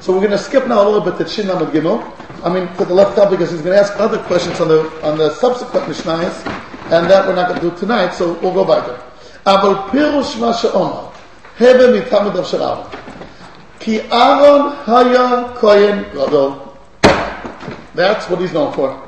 [0.00, 1.98] So we're going to skip now a little bit to Shin Lamed Gimel.
[2.44, 4.80] I mean, to the left top because he's going to ask other questions on the
[5.02, 6.36] on the subsequent Mishnayos,
[6.91, 8.13] and that we're not going to do tonight.
[8.13, 9.01] So we'll go back there.
[9.45, 11.13] Aval pirush ma she'omar
[11.57, 12.87] hebe mitamid av shel Aaron.
[13.79, 16.77] Ki Aaron haya kohen gadol.
[17.95, 18.99] That's what he's known for.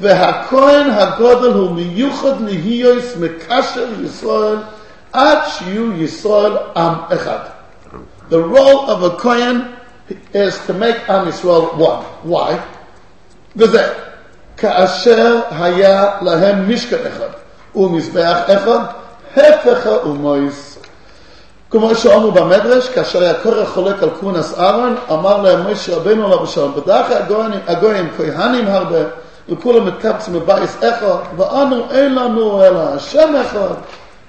[0.00, 4.56] והכהן הגודל הוא מיוחד להיוס מקשר ישראל
[5.12, 7.38] עד שיהיו ישראל עם אחד.
[8.30, 9.74] The role of a Kohen
[10.32, 12.04] is to make Am Yisrael one.
[12.22, 12.58] Why?
[13.56, 13.94] וזה,
[14.57, 17.29] כאשר היה להם משכן אחד
[17.75, 18.79] ומזבח אחד,
[19.37, 20.77] הפך האומויס.
[21.71, 26.43] כמו שאומרו במדרש, כאשר היה קורח חולק על כהונס אהרון, אמר להם משה רבנו עליו
[26.43, 27.07] השלום, בדרך
[27.67, 28.99] הגויים, כהנים הרבה,
[29.49, 33.75] וכולם מתקבצים מבייס אחד, ואנו אין לנו אלא השם אחד,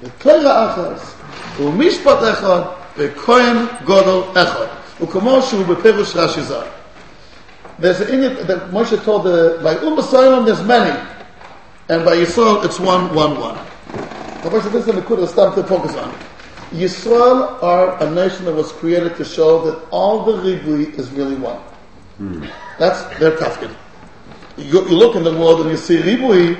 [0.02, 1.00] ותוירה אחת,
[1.60, 2.60] ומשפט אחד,
[2.98, 4.64] וכהן גודל אחד.
[5.00, 6.75] וכמו שהוא בפירוש רש"י ז"ל.
[7.78, 10.98] There's an Indian, that Moshe told the, by Umm Salem there's many,
[11.88, 13.58] and by Yisrael it's one, one, one.
[14.44, 16.14] Of course, this is the Nakuda start to focus on.
[16.70, 21.36] Yisrael are a nation that was created to show that all the Ribui is really
[21.36, 21.60] one.
[22.78, 23.74] That's their tafkid.
[24.56, 26.58] You, you look in the world and you see Ribui,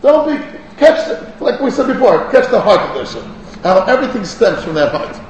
[0.00, 3.34] don't be, catch the, like we said before, catch the heart of the nation.
[3.62, 5.20] How everything stems from that heart.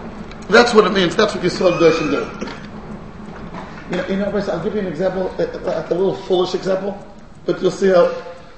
[0.48, 1.16] That's what it means.
[1.16, 2.63] That's what Yisrael Gershon do.
[3.90, 6.96] You know, you know, I'll give you an example, like a little foolish example,
[7.44, 8.14] but you'll see how.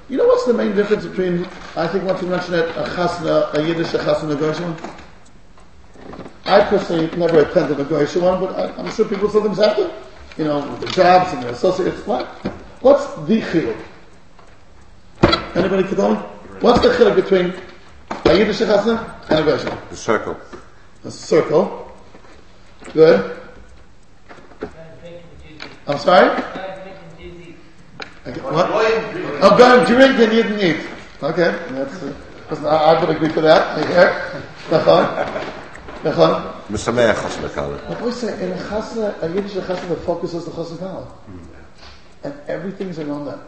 [0.08, 3.52] You know what's the main difference between, I think once we mentioned it, a chasna,
[3.54, 4.94] a Yiddish, a chasna, a Gershon one?
[6.44, 9.92] I personally never attended a Gershon one, but I, I'm sure people sometimes have to.
[10.38, 12.06] You know, with their jobs and their associates.
[12.06, 12.26] What?
[12.82, 13.76] What's the chiluk?
[15.56, 16.20] Anybody can tell me?
[16.60, 17.52] What's the chiluk between
[18.26, 19.76] a Yiddish chasna and a Gershon?
[19.90, 20.36] The circle.
[21.02, 21.90] A circle.
[22.92, 23.36] Good.
[25.88, 26.30] I'm sorry?
[28.26, 28.66] Okay, What?
[29.42, 30.86] Oh, go and drink and eat and eat.
[31.22, 33.78] Okay, that's, uh, I, I would agree to that.
[33.78, 34.42] I hear.
[34.68, 35.06] Nachon?
[36.02, 36.52] Nachon?
[36.66, 37.88] Mesameach chas mekala.
[37.88, 41.06] But we say in a chasna, a Yiddish chasna, the focus is the chasna kala.
[42.24, 43.38] And everything's around that.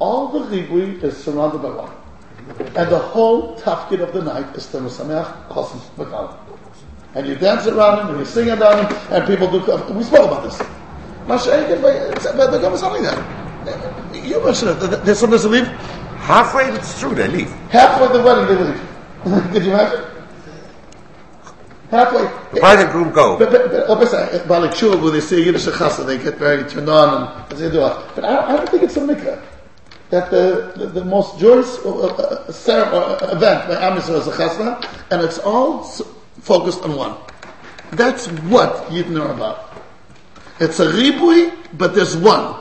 [0.00, 1.92] All the ribui is surrounded by one.
[2.74, 6.36] And the whole tafkid of the night is the Musameach chasna mekala.
[7.14, 9.60] And you dance around him, and you sing around him, and people do,
[9.94, 10.60] we spoke about this.
[11.26, 11.82] Mashiach,
[12.36, 14.24] but the government's something that.
[14.24, 15.04] You mentioned it.
[15.04, 15.66] There's sometimes they leave.
[16.26, 17.50] Halfway, it's true, they leave.
[17.70, 19.52] Halfway the wedding, they leave.
[19.52, 20.04] Did you imagine?
[21.90, 22.22] Halfway.
[22.52, 23.38] The bride and groom go.
[23.38, 26.88] But, but, but obviously, Balik Shul, when they see Yiddish chasna, they get very turned
[26.88, 28.06] on and as they do it.
[28.14, 29.42] But I, I don't think it's a mikveh.
[30.10, 34.20] That the, the, the most joyous uh, uh, uh, cere- uh, event by Am Yisrael
[34.20, 35.82] is a chasna, and it's all
[36.40, 37.16] focused on one.
[37.92, 39.65] That's what Yidden are about.
[40.59, 42.55] It's a ribui, but there's one.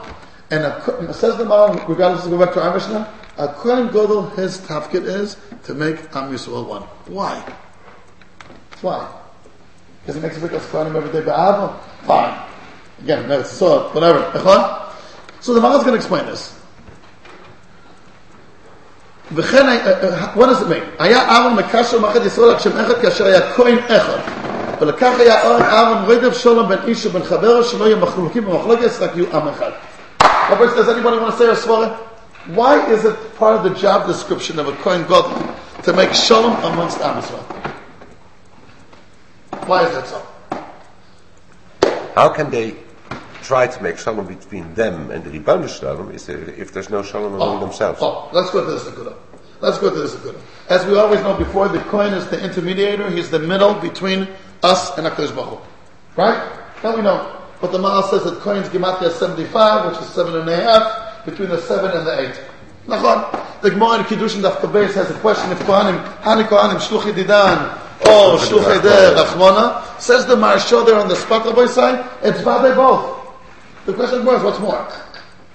[0.51, 3.89] And a, Ko- says the Maral, regardless of go back to our Mishnah, a Kohen
[3.89, 6.83] Gadol, his tafkid is to make Am Yisrael one.
[7.07, 7.39] Why?
[8.81, 9.13] Why?
[10.01, 11.79] Because he makes a big Kohanim every day Ba'ava?
[12.05, 12.47] Fine.
[13.03, 14.21] Again, no, it's so, whatever.
[14.33, 14.93] Echon?
[15.41, 16.57] So the Maral is going to explain this.
[19.33, 20.83] וכן, אה, אה, what does it mean?
[20.99, 24.19] היה אהרון מקשר מאחד ישראל על שם אחד כאשר היה כהן אחד.
[24.81, 29.37] ולכך היה אהרון רגב שולם בין איש ובין חברו שלא יהיו מחלוקים במחלוקת, רק יהיו
[29.37, 29.71] עם אחד.
[30.51, 31.97] But does anybody want to say a svara?
[32.47, 35.31] Why is it part of the job description of a Kohen Gadol
[35.85, 37.45] to make shalom amongst Am Yisrael?
[39.67, 40.27] Why is that so?
[42.15, 42.75] How can they
[43.43, 47.03] try to make shalom between them and the Ribbon Shalom is there, if there's no
[47.03, 48.01] shalom among themselves?
[48.03, 49.15] Oh, let's go to this Nakuda.
[49.61, 50.41] Let's go to this Nakuda.
[50.69, 53.13] As we always know before, the Kohen is the intermediator.
[53.13, 54.27] He's the middle between
[54.66, 55.62] us and HaKadosh Baruch
[56.18, 56.40] Right?
[56.84, 57.42] Now we know.
[57.62, 61.26] But the Maharal says that Kohen's Gematria is 75, which is seven and a half,
[61.26, 62.40] between the seven and the eight.
[62.88, 63.62] Nachon.
[63.62, 67.74] The Gemara in Kiddushin Daf Kabeis has a question if Kohanim, Hani Kohanim, Shluchi Didan,
[68.02, 72.76] or Shluchi De Rachmona, says the Maharsha there on the spot Rabbi side, it's Vade
[72.76, 73.26] both.
[73.86, 74.88] The question is, what's more?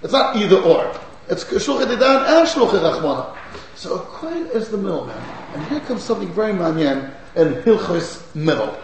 [0.03, 0.93] It's not either or.
[1.29, 3.37] It's Shluchi Didan and Shluchi Rachmona.
[3.77, 5.17] So a Kohen is the middleman.
[5.55, 8.77] And here comes something very manyan in Hilchos middle.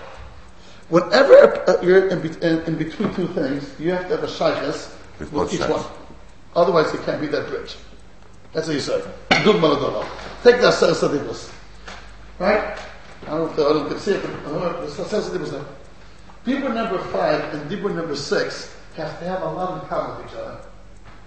[0.89, 4.27] Whenever uh, you're in, be- in, in between two things, you have to have a
[4.27, 5.73] shaykhis With with, each sides.
[5.73, 5.85] one.
[6.55, 7.77] Otherwise, it can't be that bridge.
[8.53, 9.01] That's what you say.
[9.31, 10.07] Dug maladolo.
[10.43, 11.51] Take that Aseret
[12.39, 12.79] Right?
[13.23, 15.65] I don't know if the audience can see it, but uh, the there.
[16.47, 20.33] Dibur number five and Dibur number six have to have a lot in common with
[20.33, 20.59] each other.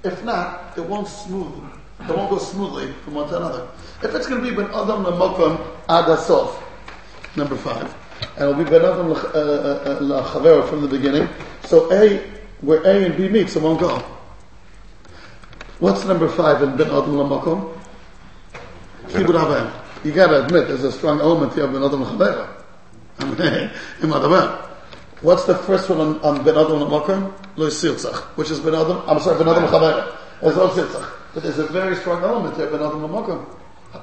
[0.04, 1.62] If not, it won't smooth.
[2.02, 3.68] It won't go smoothly from one to another.
[4.02, 6.56] If it's going to be Ben Adam Lamokum Adasov,
[7.36, 11.28] number five, and it'll be Ben Adam Lachavera from the beginning,
[11.66, 12.18] so A,
[12.62, 14.04] where A and B meet, so won't go.
[15.80, 17.78] What's number five in Ben Adam Lamokum?
[19.08, 19.72] Kibud Havayim.
[20.04, 24.66] You gotta admit, there's a strong element here of Ben Adam mean, in Madavar.
[25.22, 27.34] What's the first one on, on Ben Adam Lamakom?
[27.58, 30.16] Lo Siltzach, which is Ben Adam, I'm sorry, Ben Adam Chavayra.
[30.42, 31.12] It's Lo Siltzach.
[31.34, 33.46] But there's a very strong element there, Ben Adam Lamakom.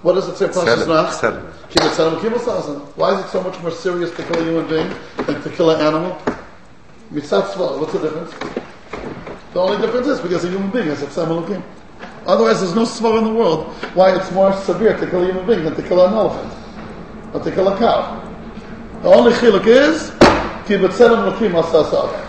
[0.03, 0.88] What does it say, Pashas Seven.
[0.88, 1.12] Nach?
[1.12, 1.46] Seven.
[1.70, 2.81] Kibbutz Selim, Kibbutz Sazen.
[2.96, 4.90] Why is it so much more serious to kill a human being
[5.27, 6.12] than to kill an animal?
[7.11, 8.33] What's the difference?
[9.53, 11.62] The only difference is because a human being is a Tzem
[12.27, 15.46] Otherwise, there's no Tzva in the world why it's more severe to kill a human
[15.46, 16.53] being than to kill an elephant.
[17.33, 18.22] Or to kill a cow.
[19.03, 20.11] The only chiluk is
[20.66, 22.26] ki b'tzelem.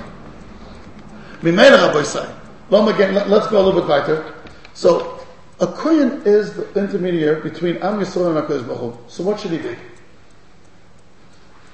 [1.41, 2.29] Mimela Rabbi say.
[2.69, 4.33] Let, us go a little bit weiter.
[4.73, 5.16] So
[5.59, 8.95] a kohen is the intermediary between Am Yisrael and Hakadosh Baruch.
[9.07, 9.75] So what should he be?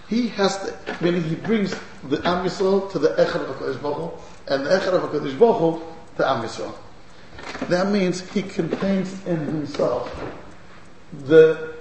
[0.08, 4.14] He has to, meaning he brings the Am Yisrael to the Echad of Hakadosh Baruch
[4.48, 5.82] and the Echad of Hakadosh Baruch
[6.18, 6.74] to Am Yisrael.
[7.68, 10.14] That means he contains in himself
[11.26, 11.74] the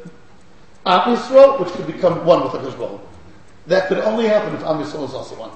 [0.84, 3.00] Am Yisrael, which could become one with Hakadosh Baruch.
[3.68, 5.50] That could only happen if Am Yisrael is also one.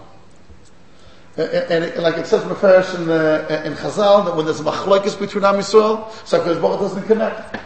[1.37, 4.61] And, and it, like it says in Mefarish in, uh, in Chazal, that when there's
[4.61, 7.57] a machlokes between Am Yisrael, so Hakadosh Baruch doesn't connect.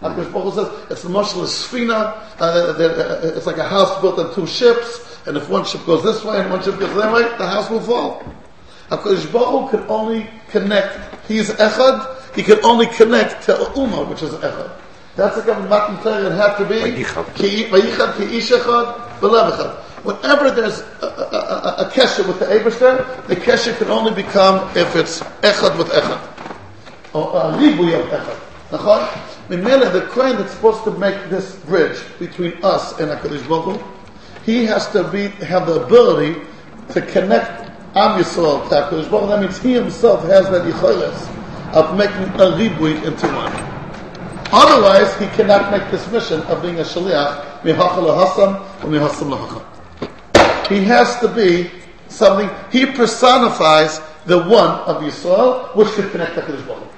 [0.00, 4.34] HaKadosh Baruch says, it's the Mashal Sfina, uh, uh, it's like a house built on
[4.34, 7.22] two ships, and if one ship goes this way and one ship goes that way,
[7.38, 8.22] the house will fall.
[8.88, 10.98] HaKadosh Baruch can only connect,
[11.28, 14.72] he's Echad, he can only connect to Ummah, which is Echad.
[15.14, 17.34] That's like a Matan Torah, it had to be, Vayichad.
[17.36, 19.78] Ki- Vayichad ki ish echad, v'lev echad.
[20.04, 24.68] Whenever there's a, a, a, a kesher with the Eberster, the kesher can only become
[24.76, 26.20] if it's echad with echad.
[27.14, 28.48] Or uh, a ribuy of echad.
[29.48, 33.84] Mimele, the Kohen that's supposed to make this bridge between us and HaKadosh Baruch Hu,
[34.44, 36.40] he has to be, have the ability
[36.90, 39.28] to connect Am Yisrael to HaKadosh Baruch Hu.
[39.28, 41.28] That means he himself has that yicholes
[41.74, 43.52] of making a ribuy into one.
[44.54, 49.64] Otherwise, he cannot make this mission of being a shaliach mihachal lahasam or mihasam lahacham.
[50.72, 51.70] He has to be
[52.08, 52.50] something.
[52.70, 56.88] He personifies the one of Yisrael, which could connect Hakadosh Baruch.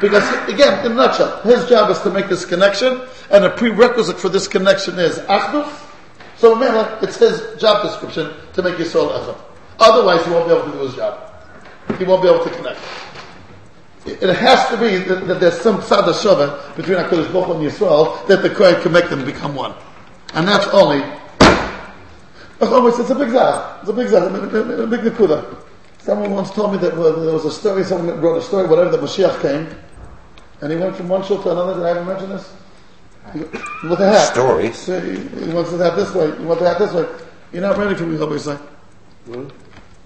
[0.00, 4.18] Because again, in a nutshell, his job is to make this connection, and a prerequisite
[4.18, 5.88] for this connection is achdus.
[6.38, 9.38] So, man, it's his job description to make Yisrael echad.
[9.78, 11.32] Otherwise, he won't be able to do his job.
[11.98, 12.80] He won't be able to connect.
[14.04, 17.70] It has to be that, that there's some tzad shava between HaKadosh Baruch Hu and
[17.70, 19.74] Yisrael that the Kohen can make them become one.
[20.34, 21.04] And that's only...
[22.62, 23.78] Always, it's a big zach.
[23.80, 25.56] It's a big zach, a, a, a big nekuda.
[25.98, 28.90] Someone once told me that uh, there was a story, someone wrote a story, whatever,
[28.90, 29.68] that Mashiach came,
[30.60, 31.74] and he went from one shul to another.
[31.74, 32.52] Did I ever mention this?
[33.32, 33.40] He-
[33.88, 34.32] With a hat.
[34.32, 34.76] Stories.
[34.76, 36.36] So he, he wants his hat this way.
[36.36, 37.06] He wants the hat this way.
[37.52, 38.60] You're not ready for me, Rabbi Yisrael.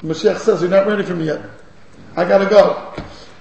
[0.02, 1.42] Mashiach says, you're not ready for me yet.
[2.16, 2.94] I gotta go.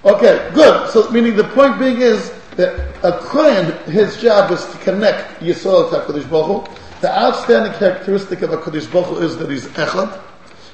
[0.04, 0.90] Okay, good.
[0.92, 5.90] So meaning the point being is that a Kohen, his job is to connect Yisrael
[5.90, 6.76] to HaKadosh Baruch Hu.
[7.05, 10.21] The outstanding characteristic of HaKadosh Baruch Hu is that he's Echad.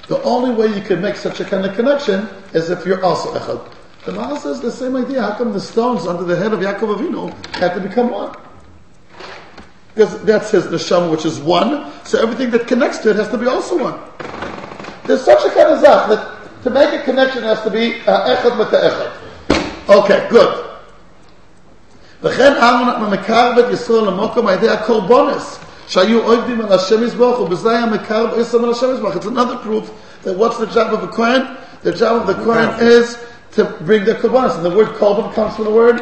[0.09, 3.33] The only way you can make such a kind of connection is if you're also
[3.39, 3.73] Echad.
[4.05, 5.21] The Maha says the same idea.
[5.23, 8.35] How come the stones under the head of Yaakov Avinu had to become one?
[9.95, 11.91] Because that's his neshama, which is one.
[12.05, 13.99] So everything that connects to it has to be also one.
[15.07, 18.37] There's such a kind of zach that to make a connection has to be uh,
[18.37, 19.89] echad with the echad.
[19.89, 20.65] Okay, good.
[22.23, 25.59] וכן אהרון מקרב את ישראל למוקם על ידי הקורבונס
[25.92, 29.16] Shayu oivdim al Hashem Yisbochu, b'zayah mekarb isam al Hashem Yisbochu.
[29.18, 29.92] It's another proof
[30.24, 31.58] that what's the job of the Kohen?
[31.82, 33.18] The job of the Kohen is
[33.52, 34.56] to bring the Kabbalah.
[34.56, 36.00] And the word Kalban comes from the word,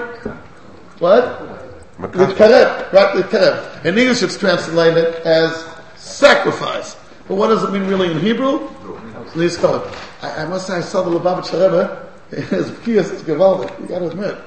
[1.00, 1.42] what?
[1.98, 3.84] With karev, right, with karev.
[3.84, 6.96] In English it's translated as sacrifice.
[7.28, 8.68] But what does it mean really in Hebrew?
[9.32, 9.98] Please call it.
[10.22, 14.08] I, I must say I saw the Lubavitch Rebbe, his pious is gewaldic, you gotta
[14.08, 14.38] admit.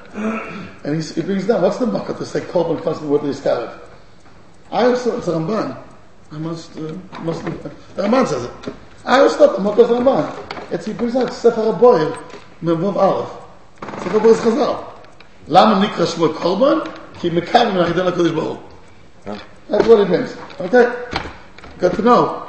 [0.85, 3.82] And he, brings down, what's the makkah to say Kolban comes from the word Liskarev?
[4.73, 5.77] I always thought it's a Ramban.
[6.31, 7.45] I must, uh, must.
[7.45, 7.51] The
[7.95, 8.73] Ramban says it.
[9.05, 10.71] I the makkah is a Ramban.
[10.71, 12.17] It's he brings out Sefer Aboyer,
[12.63, 14.03] Memvav Aleph.
[14.03, 14.89] Sefer Aboyer is Chazal.
[15.47, 16.79] למה נקרא שמו קורבן?
[17.19, 18.57] כי מקרב מהחידון לקדוש ברוך
[19.25, 19.37] הוא.
[19.69, 20.35] That's what it means.
[20.59, 20.91] Okay?
[21.79, 22.43] Good to know.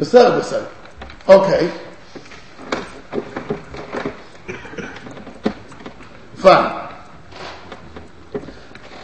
[0.00, 0.66] בסדר, בסדר.
[1.28, 1.70] Okay.
[6.36, 6.83] Fine.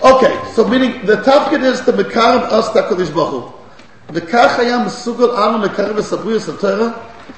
[0.03, 3.51] Okay, so meaning the tafkid is to מקרב us to הקדוש ברוך הוא.
[4.13, 6.87] וכך היה מסוגל אנו לקרב וסבריאס לתורה,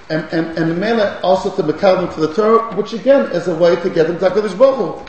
[0.10, 3.56] and, and, and ממילא also to מקרב them to the Torah, which again is a
[3.56, 5.02] way to get them to הקדוש ברוך הוא.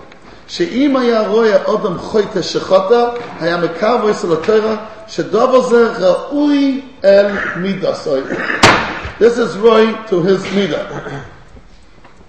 [0.48, 3.04] שאם היה רואה אדם חוטא שחוטא,
[3.40, 8.20] היה מקרב אצל התורה, שדבר זה ראוי אל מידסוי.
[9.18, 11.24] This is Roy to his midah.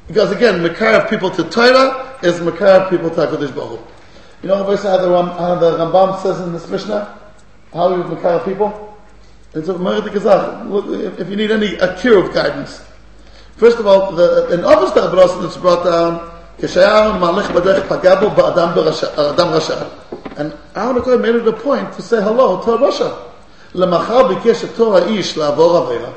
[0.08, 3.93] Because again, Makar people to Torah is Makar people to HaKadosh Baruch Hu.
[4.44, 7.20] You know obviously how the, Ram, how the Rambam says in this Mishnah?
[7.74, 8.98] How you Makar people?
[9.54, 10.70] It's a Merit Gezach.
[10.70, 12.82] Look, if if you need any a cure of guidance.
[13.58, 15.10] First of all, the, in other Star
[15.46, 16.20] it's brought down,
[16.62, 19.76] כשהיה מהלך בדרך פגע בו באדם ברשע- אדם רשע.
[20.38, 23.10] And Aaron הכהן made it a point to say hello to a רשע.
[23.76, 26.10] למחר ביקש אותו האיש לעבור עבירה.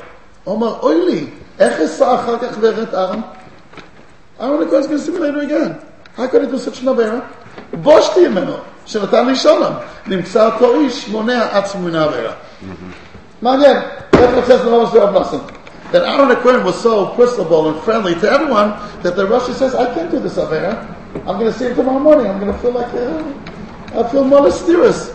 [0.43, 1.27] הוא אמר, אוי לי,
[1.59, 3.21] איך אסע אחר כך דרך אהרון?
[4.39, 5.75] Aaron הכהן is going to see me later again.
[6.17, 7.19] How could I do such an עבירה?
[7.77, 8.53] בושתי ממנו,
[8.85, 9.71] שנתן לי שולם.
[10.07, 12.33] נמצא אותו איש מונע עצמו מן העבירה.
[13.41, 13.77] מעניין.
[14.11, 15.41] That's what says the Lord of Nothing.
[15.91, 18.69] That Aaron Aquarium was so personable and friendly to everyone
[19.03, 20.87] that the Rashi says, I can't do this Avera.
[21.27, 22.27] I'm going to see him tomorrow morning.
[22.27, 25.13] I'm going to feel like, uh, I feel more mysterious.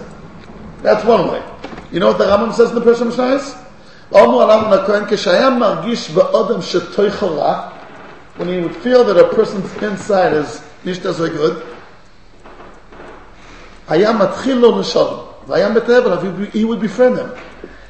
[0.82, 1.42] That's one way.
[1.90, 3.56] You know what the Rambam says in the Persian Mishnayos?
[4.12, 7.70] Omu Aaron Aquarium, כשהיה מרגיש באודם שתויכל רע,
[8.38, 11.62] when he would feel that a person's inside is nicht so good,
[13.92, 16.18] היה מתחיל לו לשלום, והיה מתאר עליו,
[16.54, 17.38] he would befriend him.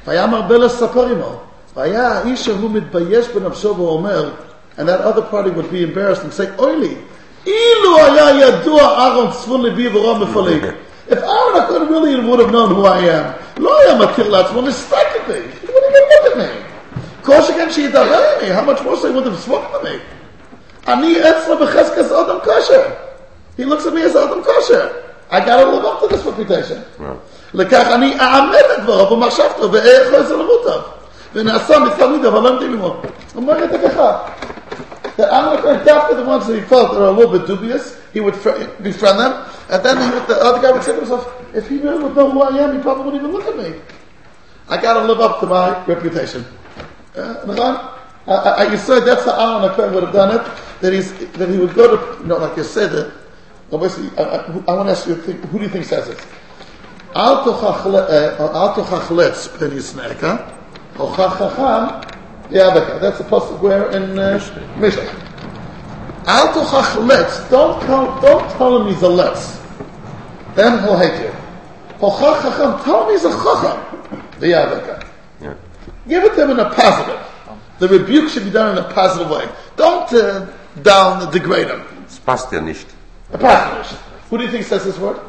[0.07, 1.39] והיה מרבה לספר עמו.
[1.75, 4.29] והיה האיש ההוא מתבייש בנפשו ואומר,
[4.77, 6.95] and that other party would be embarrassed and say, אוי לי,
[7.45, 10.65] אילו היה ידוע אהרון צפון ליבי ורום מפלג.
[11.09, 15.27] If Aaron HaKohen really would have known who I am, lo היה מכיר לעצמו, respected
[15.27, 15.39] me.
[15.61, 16.49] He wouldn't even look at me.
[17.25, 19.99] כל שכן שידבר me, how much more so he would have spoken to me.
[20.87, 22.81] אני אצלו בחזקת אדם כושר.
[23.57, 24.87] He looks at me as אדם כושר.
[25.31, 26.77] I gotta live up to this reputation.
[27.53, 30.79] לכך אני אעמד את דברו במחשבתו ואיך זה למוטב.
[31.33, 32.85] ונעשה מתלמידיו הלמדים עמו.
[32.85, 33.01] הוא
[33.35, 34.17] אומר את זה ככה.
[35.17, 37.97] That I'm not after the ones that he felt that are a little bit dubious,
[38.13, 39.33] he would fr- befriend them,
[39.69, 42.31] and then he, the other guy would say to himself, if he really would know
[42.31, 43.81] who I am, he probably wouldn't even look at me.
[44.69, 46.45] I gotta live up to my reputation.
[47.17, 47.75] Uh, Naran?
[48.27, 50.51] I, I, you said that's how Aaron Akron would have done it,
[50.81, 53.11] that he's, that he would go to, you know, like you said,
[53.72, 56.24] now, I, I, I want to ask you, think, who do you think says this?
[57.14, 60.52] Al tochachletz eh, penisneka,
[60.94, 62.08] ochachacham eh?
[62.50, 63.00] yabeka.
[63.00, 64.38] That's the pasuk where in uh,
[64.78, 65.02] Mishnah.
[66.26, 67.80] Al tochachletz, don't
[68.20, 69.60] don't tell him he's a letz.
[70.54, 71.32] Then he'll hate you.
[72.00, 73.78] Ochachacham, tell him he's a chacham,
[74.40, 75.04] the
[76.08, 77.20] Give it to him in a positive.
[77.78, 79.48] The rebuke should be done in a positive way.
[79.76, 80.46] Don't uh,
[80.82, 81.80] down, degrade him.
[82.08, 82.93] Spastia nicht.
[83.32, 84.00] A positive.
[84.30, 85.20] Who do you think says this word?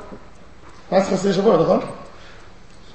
[0.90, 1.80] That's Chassidish word, huh?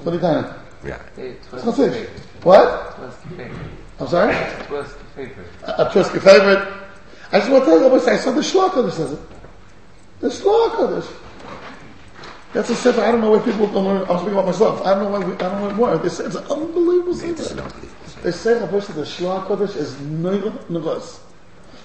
[0.02, 0.46] What do you think?
[0.84, 0.96] Ja.
[1.16, 2.08] It was It's the
[2.42, 2.96] What?
[2.96, 3.70] It was the favorite.
[3.98, 4.34] I'm sorry?
[4.34, 5.46] It was favorite.
[5.62, 6.68] a Trisky favorite.
[7.32, 9.20] I just want to tell you, I saw the Shelah HaKodesh says it.
[10.20, 11.16] The Shelah HaKodesh.
[12.52, 13.00] That's a sefer.
[13.02, 14.02] I don't know where people don't learn.
[14.08, 14.84] I'm speaking about myself.
[14.84, 15.24] I don't know why.
[15.24, 15.98] We, I don't know where.
[15.98, 17.70] They say it's an unbelievable sefer.
[18.22, 21.20] They say the person the Shelah HaKodesh is Negas.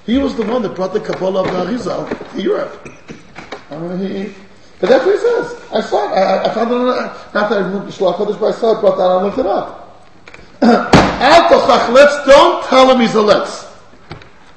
[0.05, 2.89] He was the one that brought the Kabbalah of the Arizal to Europe.
[3.71, 4.33] I mean, he.
[4.79, 5.61] But that's what he says.
[5.73, 6.17] I saw it.
[6.17, 6.75] I, I- found it.
[6.75, 8.81] On, not that I moved the Kodesh, but I saw it.
[8.81, 9.03] Brought that.
[9.03, 9.81] I looked it up.
[10.61, 13.65] Al let's don't tell him he's a let's.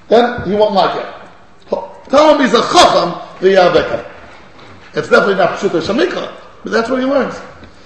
[0.09, 1.15] Then he won't like it.
[2.09, 4.11] Tell him he's a chacham the v'yaveka.
[4.95, 7.35] It's definitely not pshuta shamikra, but that's what he learns.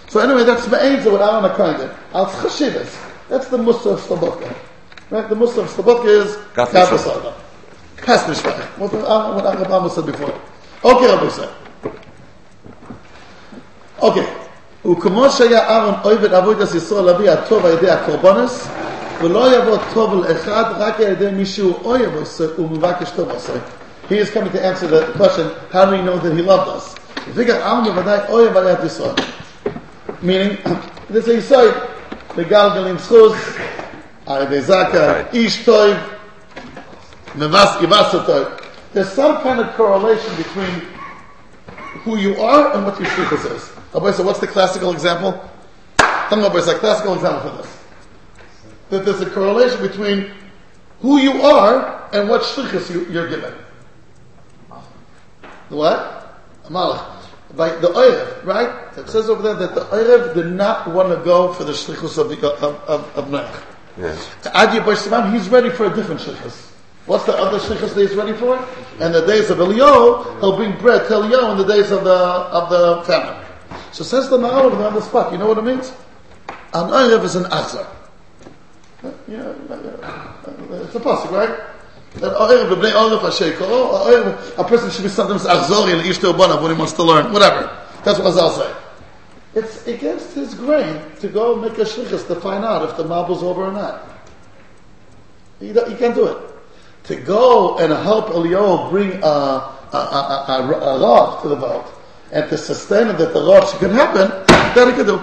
[0.09, 0.67] So anyway, that's
[1.07, 1.91] of what Aaron Akron did.
[2.15, 2.97] Al chashivas.
[3.29, 4.55] That's the Musa of Slobodka.
[5.11, 5.29] Right?
[5.29, 7.23] The Musa of Slobodka is Gad Gad Mishpach.
[7.23, 7.35] Mishpach.
[8.02, 8.60] Past Mishpach.
[8.78, 10.34] What uh, what Rabbi said before.
[10.84, 11.50] Okay, Rabbi said.
[14.02, 14.26] אוקיי,
[14.86, 18.68] וכמו שהיה אהרון עובד עבודת ישראל להביא הטוב על ידי הקורבנס,
[19.22, 23.54] ולא יבוא טוב לאחד רק על ידי מישהו אוהב עושה ומבקש טוב עושה.
[24.10, 26.96] He is coming to answer the question, how do we know that he loved us?
[27.36, 29.16] פיגר אהרון בוודאי אוהב עליית ישראל.
[30.24, 30.68] Meaning,
[31.12, 31.74] this is יסוד,
[32.38, 33.34] מגלגלים זכוס,
[34.26, 35.96] על ידי זקה, איש טוב, מבס יבס טוב.
[37.35, 40.83] there's some kind of correlation between
[42.05, 43.73] who you are and what your shlichus is.
[43.95, 45.49] Rabbi said, what's the classical example?
[45.97, 47.79] Tell me, Rabbi said, classical example for this.
[48.91, 50.31] That there's a correlation between
[51.01, 53.55] who you are and what shlichus you, you're given.
[55.71, 56.41] The what?
[56.65, 57.01] Amalek.
[57.55, 58.97] By the Orev, right?
[58.97, 62.19] It says over there that the Orev did not want to go for the shlichus
[62.19, 63.63] of, the, of, of, of Noach.
[63.99, 64.31] Yes.
[64.55, 66.72] Adi Baishimam, he's ready for a different shlichus.
[67.07, 68.57] What's the other shlichus that he's ready for?
[69.01, 72.15] In the days of Eliyahu, he'll bring bread to Eliyahu in the days of the
[72.15, 73.45] of the famine.
[73.91, 75.33] So says the Maharal over on the spot.
[75.33, 75.93] You know what it means?
[76.75, 77.87] An Erev is an Achzar.
[79.29, 79.53] Yeah,
[80.85, 81.59] it's a pasuk, right?
[82.15, 86.73] That Erev b'bnei Erev Erev- A person should be sometimes Achzori and Ishto Banav when
[86.73, 87.77] he wants to learn, whatever.
[88.05, 88.75] That's what Chazal say.
[89.55, 93.43] It's against his grain to go make a shlichus to find out if the mabel's
[93.43, 94.09] over or not.
[95.61, 96.52] Don't- you can't do it.
[97.05, 101.93] To go and help Eliyahu bring a, a, a, a, a, to the vote
[102.33, 105.19] and to sustain that the rav should happen, that he could do.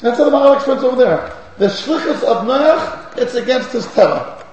[0.00, 1.36] That's what the Maharal explains over there.
[1.58, 4.44] The shlichus of Noach, it's against his teva.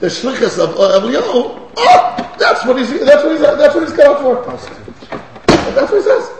[0.00, 4.20] The shlichus of, Eliyahu, oh, that's what he's that's what he's that's what he's got
[4.20, 4.44] for.
[5.72, 6.30] That's what he says.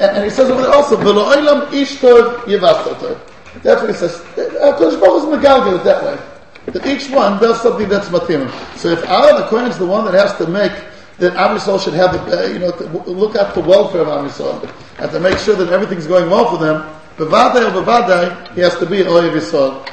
[0.00, 3.18] And, he says over there also, "V'lo'olam ish tov yivasta tov."
[3.62, 4.20] That's what he says.
[4.20, 6.33] Uh, Kodesh Baruch is megalgal that way.
[6.65, 8.49] That each one does something that's matim.
[8.77, 10.71] So if Aaron the Kohen is the one that has to make
[11.17, 14.01] that Am Yisrael should have, the, uh, you know, to w- look out the welfare
[14.01, 16.83] of Am Yisrael and to make sure that everything's going well for them,
[17.17, 19.85] bevadai or bevadai, he has to be an Oyev Yisrael.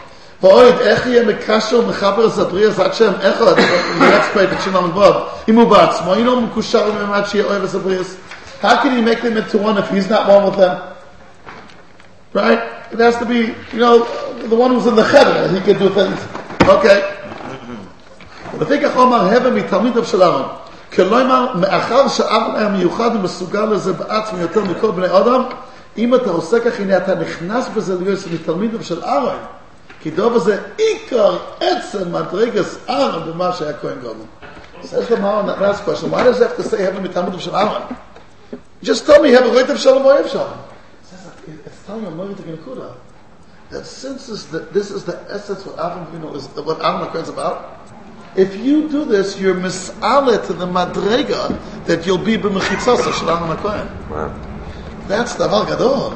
[0.42, 3.54] ואוהד, איך יהיה מקשר מחבר זבריאס עד שם אחד,
[3.98, 8.16] next page, את שם המדבר, אם הוא בעצמו, אינו מקושר עם עד שיהיה אוהב זבריאס.
[8.62, 10.78] How can he make them into one if he's not one with them?
[12.32, 12.60] Right?
[12.92, 14.04] It has to be, you know,
[14.48, 16.18] the one who's in the cheder, he can do things.
[16.67, 17.01] Okay.
[18.59, 20.47] לפיכך אומר הווה מתלמידיו של אהרון.
[20.95, 25.43] כלומר, מאחר שאהרון היה מיוחד ומסוגל לזה בעצמו יותר מכל בני אדם,
[25.97, 29.37] אם אתה עושה כך, הנה אתה נכנס בזה להיות מתלמידיו של אהרון.
[30.01, 34.25] כי דוב הזה עיקר עצם מדרגס אהרון במה שהיה כהן גודל.
[34.83, 37.39] Says the Maharal in that last question, why does it have to say heaven מתלמידיו
[37.39, 37.81] של אהרון?
[38.83, 40.57] Just tell me have a Reitav Shalom or Shalom.
[41.03, 41.27] Says
[41.65, 43.10] It's telling you a Moed Gekuda
[43.71, 47.21] that since this, that this is the essence what Avram Avinu is, what Avram Avinu
[47.21, 47.79] is about,
[48.35, 54.09] if you do this, you're misale to the madrega that you'll be b'mechitzasa shalom HaKohen.
[54.09, 54.33] Wow.
[55.07, 56.13] That's the Aval Gadol.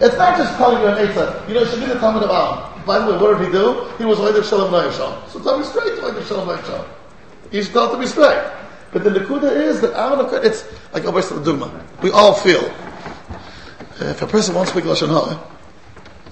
[0.00, 1.48] It's not just telling you an Eitzah.
[1.48, 2.84] You know, it should be the Talmud of Am.
[2.84, 3.88] By the way, what did he do?
[3.96, 5.28] He was Leider Shalom Shalom.
[5.30, 6.48] So tell me straight, Leider Shalom.
[7.50, 8.44] You should tell to be straight.
[8.92, 11.70] But the Nakuda is that Am it's like a Obers Dugma.
[12.02, 12.62] We all feel.
[13.98, 15.40] If a person wants to speak Lashon Hara,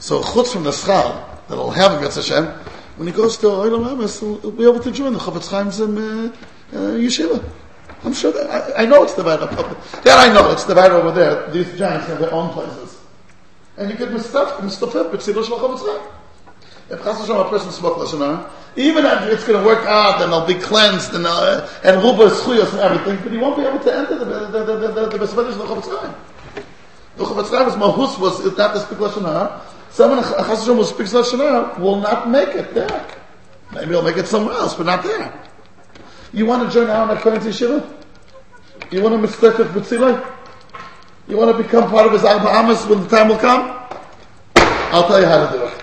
[0.04, 1.14] so chutz from the schal
[1.48, 2.44] that he'll have against Hashem,
[2.96, 5.80] when he goes to Olam Ames, he'll, he'll be able to join the Chafetz Chaim's
[5.80, 6.26] um, uh,
[6.76, 7.42] uh, yeshiva.
[8.04, 10.04] I'm sure that, I, I know it's divided up.
[10.04, 11.50] That I know, it's divided over there.
[11.52, 13.00] These giants have their own places.
[13.78, 16.12] And you could mistaf, mistafif, but Tzidor Shal Chafetz Chaim.
[16.90, 20.30] If Chas Hashem, a person spoke Lashon even if it's going to work out and
[20.30, 23.96] they'll be cleansed and, uh, and Ruba and everything, but he won't be able to
[23.96, 26.14] enter the, the, the, the, the, the of the Chafetz Chaim.
[27.16, 29.73] The Chafetz Chaim's mahus was not to speak lashon.
[29.94, 33.06] Someone who speaks lashon hara will not make it there.
[33.72, 35.32] Maybe he'll make it somewhere else, but not there.
[36.32, 37.80] You want to join according to Yeshiva?
[38.90, 40.32] You want to mistake with B'tzilai?
[41.28, 43.70] You want to become part of his Arba when the time will come?
[44.56, 45.80] I'll tell you how to do it.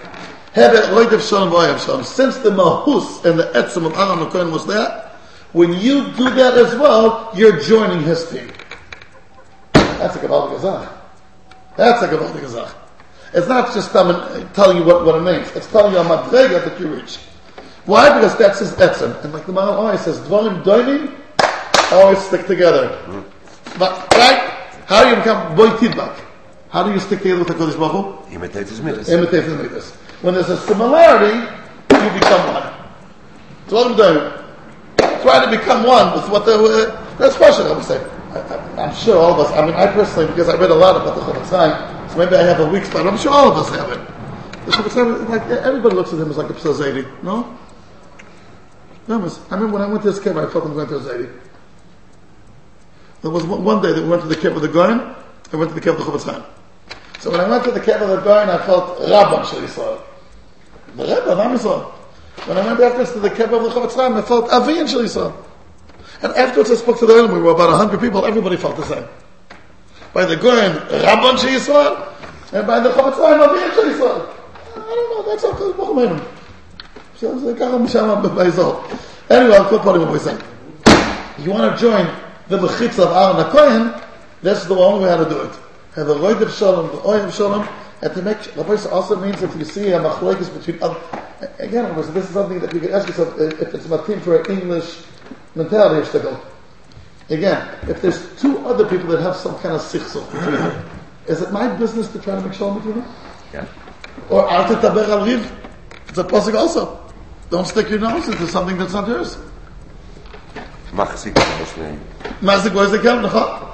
[2.05, 5.09] Since the mahus and the etzem of Aaron HaKohen was there,
[5.53, 8.51] when you do that as well, you're joining his team.
[9.72, 10.89] That's a Kabbalah Gazach.
[11.78, 12.74] That's a Kabbalah Gazach.
[13.34, 15.49] It's not just telling, telling you what, what it means.
[15.55, 17.17] It's telling you a madrega that you reach.
[17.86, 18.13] Why?
[18.13, 19.23] Because that's his etzem.
[19.23, 21.15] And like the Maharal always says, dvarim doinim
[21.93, 22.99] always stick together.
[23.79, 24.49] But, right?
[24.86, 26.19] How do you become boy tidbak?
[26.69, 28.36] How do you stick together with the Kodesh Baruch Hu?
[28.36, 29.09] Imitate his midas.
[29.09, 29.91] Imitate the midas.
[30.21, 32.73] When there's a similarity, you become one.
[33.67, 35.21] Dvarim doinim.
[35.21, 38.03] Try to become one with what the, uh, that's Russian, I'm say.
[38.34, 40.95] I, I'm sure all of us, I mean, I personally, because I read a lot
[40.95, 43.69] about the Chafetz so maybe I have a weak spot, I'm sure all of us
[43.75, 44.65] have it.
[44.65, 47.57] The Chafetz like, everybody looks at him as like a Psa Zaidi, no?
[49.09, 51.39] I remember when I went to this cave, I felt I'm going to a Zaidi.
[53.21, 55.15] There was one, day that we went to the cave of the Gaon,
[55.51, 56.43] I went to the cave of the Chafetz Chaim.
[57.19, 60.01] So when I went to the cave of the Gaon, I felt Rabban Shal Yisrael.
[60.95, 61.57] The Rebbe of Am.
[62.47, 65.01] When I went afterwards to the cave of the Chafetz Chaim, I felt Aviyan Shal
[65.01, 65.51] Yisrael.
[66.22, 68.84] And afterwards I spoke to the Olim, we were about 100 people, everybody felt the
[68.84, 69.05] same.
[70.12, 70.72] By the Goin,
[71.03, 74.32] Rabban Shal Yisrael, and by the Chavetz Chaim, Aviyan Shal Yisrael.
[74.76, 76.37] I don't know, that's all Kodesh Baruch Hu
[77.18, 78.82] so זה ככה משם באזור.
[79.30, 80.37] Anyway, על כל פנים הוא say.
[81.39, 82.07] You want to join
[82.49, 84.03] the mechitz of Aaron HaKohen,
[84.43, 85.53] that's the only way how to do it.
[85.95, 87.66] Have a roid of shalom, the oil of shalom,
[88.03, 91.01] and to make, Rabbi also means that you see a machlekes between other,
[91.59, 94.51] again, Rabbi, this is something that you can ask yourself if it's matim for an
[94.51, 95.03] English
[95.55, 96.41] mentality shtickle.
[97.28, 100.89] Again, if there's two other people that have some kind of sichsel between them,
[101.26, 103.14] is it my business to try to make shalom between them?
[103.53, 103.66] Yeah.
[104.30, 105.51] Or al tetaber al riv?
[106.09, 107.03] It's a pasuk also.
[107.51, 109.39] Don't stick your nose into something that's not yours.
[110.93, 111.99] Mag ziek was nee.
[112.41, 113.72] Mazik was the kem, נכון?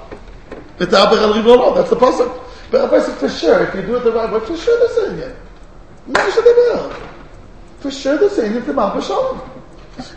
[0.79, 2.41] Tetaber al riv or not, that's the pasuk.
[2.71, 5.07] But a pasuk for sure, if you do it the right way, for sure they're
[5.07, 5.37] saying it.
[6.09, 6.95] מה יש לדבר?
[7.81, 9.41] For sure they're saying it to Mal Shalom.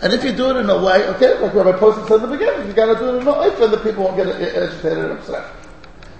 [0.02, 2.36] And if you do it in a way, okay, like Rabbi Poston said in the
[2.36, 5.50] beginning, you gotta do it in a way that people won't get agitated and upset.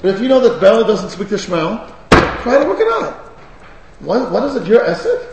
[0.01, 1.93] But if you know that Bella doesn't speak to Shmuel,
[2.43, 3.15] try to work it out.
[4.01, 5.27] What, what is it, your essay?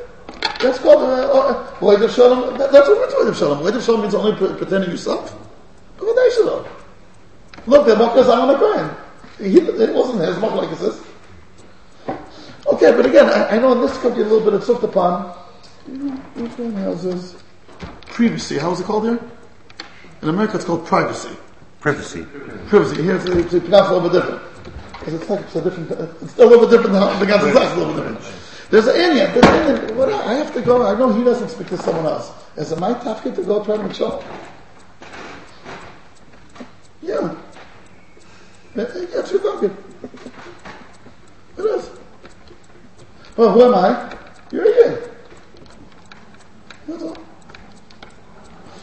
[0.62, 2.58] That's called uh, Void of Shalom.
[2.58, 3.66] That, that's what means of Shalom.
[3.66, 5.38] Of Shalom means only pre- pretending yourself.
[7.68, 8.96] Look, the Mokas Aaron HaKohen.
[9.40, 11.02] He, it wasn't his Mok like this.
[12.66, 15.30] Okay, but again, I, I know in this country a little bit of looked upon.
[16.36, 17.36] Which one houses?
[18.18, 18.58] Privacy.
[18.58, 19.20] How is it called there?
[20.24, 21.30] In America it's called privacy.
[21.80, 22.26] Privacy.
[22.68, 23.04] Privacy.
[23.04, 24.42] Here it's, it's pronounced a little bit different.
[24.94, 25.92] Because it's like it's a different,
[26.24, 28.20] it's a little bit different than the Zach, a little bit different.
[28.72, 31.50] There's an Indian, there's an Indian, what, I have to go, I know he doesn't
[31.50, 32.32] speak to someone else.
[32.56, 34.24] Is it my tafkid to go try to make sure?
[37.04, 37.36] Yeah.
[38.74, 39.78] That's your tafkid.
[41.60, 41.92] It is.
[43.36, 44.18] Well, who am I?
[44.52, 45.12] You're a yid.
[46.88, 47.18] That's all.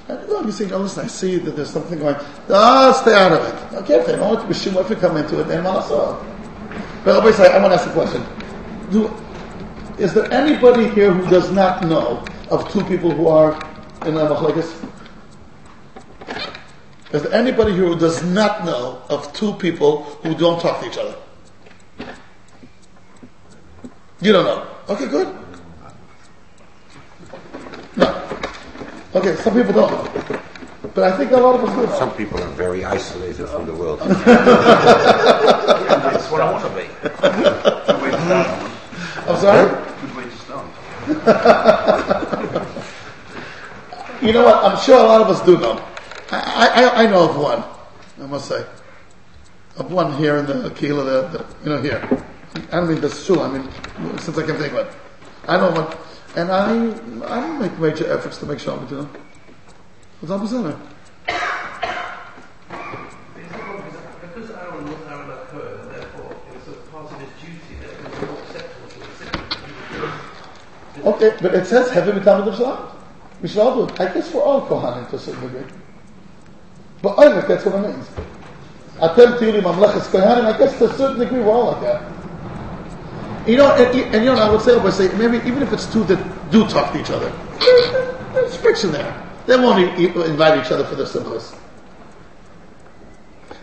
[0.06, 2.16] And no, you no, listen, I see that there's something going,
[2.50, 3.76] ah, stay out of it.
[3.82, 6.22] Okay, if they don't want to be shim, if you come into it, then malasah.
[7.04, 8.24] But say, I want to ask a question.
[8.90, 9.12] Do,
[9.98, 13.52] is there anybody here who does not know of two people who are
[14.06, 14.88] in a machlekes?
[17.12, 20.88] Is there anybody here who does not know of two people who don't talk to
[20.88, 21.16] each other?
[24.20, 24.66] You don't know.
[24.88, 25.43] Okay, good.
[29.14, 30.12] Okay, some people don't.
[30.94, 31.86] But I think a lot of us do.
[31.96, 34.00] Some people are very isolated from the world.
[34.00, 34.24] That's
[36.30, 36.88] what I want to be.
[37.02, 38.48] Good way to start.
[39.28, 39.68] I'm sorry?
[40.00, 40.66] Good way to start.
[44.24, 44.64] You know what?
[44.64, 45.78] I'm sure a lot of us do know.
[46.30, 47.62] I, I, I know of one,
[48.22, 48.64] I must say.
[49.76, 52.00] Of one here in the Kila, the, the, you know, here.
[52.72, 53.68] I don't mean this true, I mean,
[54.18, 54.94] since I can think of it.
[55.46, 55.94] I know one.
[56.36, 59.08] And I, I don't make major efforts to make sure I'm doing
[60.20, 60.76] What's up with that?
[64.20, 67.90] Because Aaron was Aaron at her, and therefore it a part of his duty that
[67.92, 68.02] it
[68.82, 70.08] was acceptable.
[71.12, 72.88] Okay, but it says heavy mitamid of Shalom.
[73.40, 74.00] We should all do it.
[74.00, 75.66] I guess we're all Kohanim to a certain degree.
[77.00, 78.08] But I don't think that's what it means.
[78.96, 82.13] Atem tili mamlechas Kohanim, I guess to a certain degree we're all like that.
[83.46, 85.72] You know, and, and you know, I would say, I would say, maybe even if
[85.72, 87.30] it's two that do talk to each other,
[88.32, 89.12] there's friction there.
[89.46, 91.54] They won't invite each other for the simchas.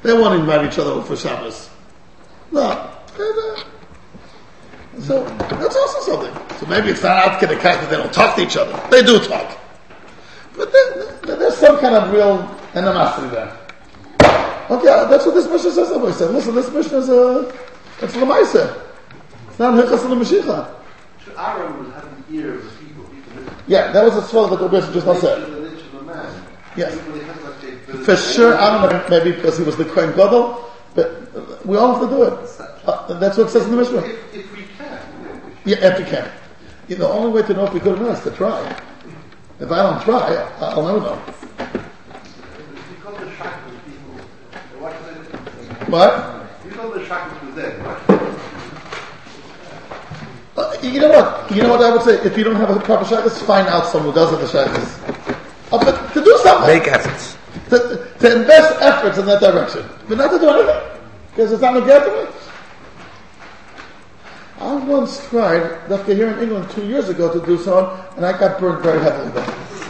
[0.03, 1.69] They won't invite each other for Shabbos.
[2.51, 2.61] No.
[2.61, 3.63] Uh,
[4.99, 6.57] so that's also something.
[6.57, 8.79] So maybe it's not out to the fact that they don't talk to each other.
[8.91, 9.57] They do talk.
[10.55, 12.39] But there, there- there's some kind of real
[12.75, 13.57] animosity there.
[14.69, 15.89] Okay, that's what this mission says.
[15.89, 17.53] Somebody said, listen, this mission is a,
[18.01, 18.79] it's Lamaisa.
[19.61, 20.01] Not Hilchas.
[20.01, 23.05] So Aaron was having ear of the people.
[23.67, 25.39] Yeah, that was a swell that the Bishop just now said.
[25.39, 26.43] of the nature of the man.
[26.75, 26.95] Yes.
[26.97, 29.77] People, they had like a ability- For sure, I don't know, maybe because he was
[29.77, 32.33] the Kohen Gadol, but we all have to do it.
[32.87, 33.99] Uh, that's what it says in the Mishnah.
[33.99, 34.99] If, if we can,
[35.63, 36.31] Yeah, if we can.
[36.87, 38.57] You know, the only way to know if we good or not is to try.
[39.59, 41.21] If I don't try, I'll never know.
[41.27, 43.77] because the shackles
[44.79, 45.91] what can they do?
[45.91, 46.47] What?
[46.67, 48.21] Because the shackles was there, right?
[50.57, 51.51] Uh, you know what?
[51.51, 52.19] You know what I would say?
[52.25, 55.21] If you don't have a proper shackles, find out someone who does have the shackles.
[55.71, 56.67] Uh, to do something.
[56.67, 57.37] Make efforts.
[57.69, 60.91] to, to invest efforts in that direction, but not to do anything
[61.31, 62.41] because it's not going to get to me.
[64.59, 68.37] I once tried, after here in England two years ago, to do so, and I
[68.37, 69.31] got burned very heavily.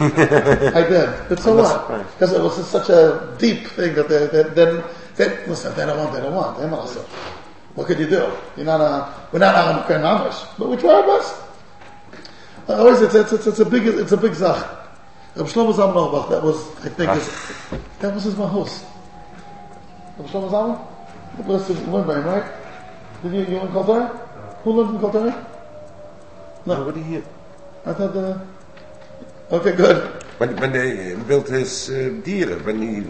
[0.00, 2.12] I did, but so what?
[2.14, 4.82] Because it was such a deep thing that they, they, then
[5.16, 6.58] they, listen, they don't want, they don't want.
[6.58, 7.04] They also.
[7.74, 8.30] What could you do?
[8.56, 11.34] You're not a, we're not on Ukraine Amish, but we try our best.
[12.68, 14.64] Uh, Always, it's, it's, it's, it's a big, it's a big zach.
[15.34, 18.84] Reb Shlomo Zalman Auerbach, that was, I think, his, that was his mahos.
[20.18, 20.86] Reb Shlomo Zalman?
[21.38, 22.52] That was his Lindbergh, right?
[23.22, 24.08] Did you, you learn Kol Torah?
[24.64, 25.46] Who learned Kol Torah?
[26.66, 26.78] No.
[26.78, 27.24] Nobody here.
[27.86, 28.40] I thought the,
[29.50, 30.22] okay, good.
[30.38, 33.00] When, when they uh, built his uh, dieren, when he,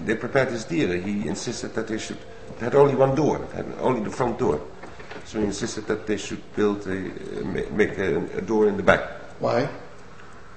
[0.00, 2.18] they prepared his dieren, he insisted that they should,
[2.60, 4.60] had only one door, it had only the front door.
[5.24, 8.82] So he insisted that they should build a, uh, make a, a door in the
[8.82, 9.00] back.
[9.40, 9.68] Why?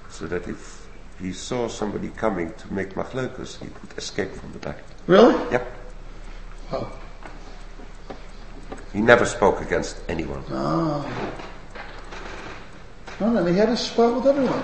[0.10, 0.88] So that if
[1.20, 4.78] he saw somebody coming to make machleukas, he could escape from the back.
[5.08, 5.36] Really?
[5.52, 5.78] Yep.
[6.72, 6.92] Oh.
[8.94, 10.44] He never spoke against anyone.
[10.50, 11.06] Oh.
[13.20, 14.64] No, no, he had a spot with everyone.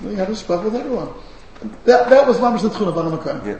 [0.00, 1.10] He had a spot with everyone.
[1.84, 3.58] That, that was Mamash the Tchun of Yeah.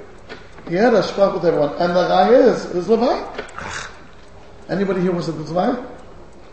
[0.69, 1.75] He had a spot with everyone.
[1.79, 3.43] And the guy is, is Levi.
[4.69, 5.83] Anybody here was at the Levi?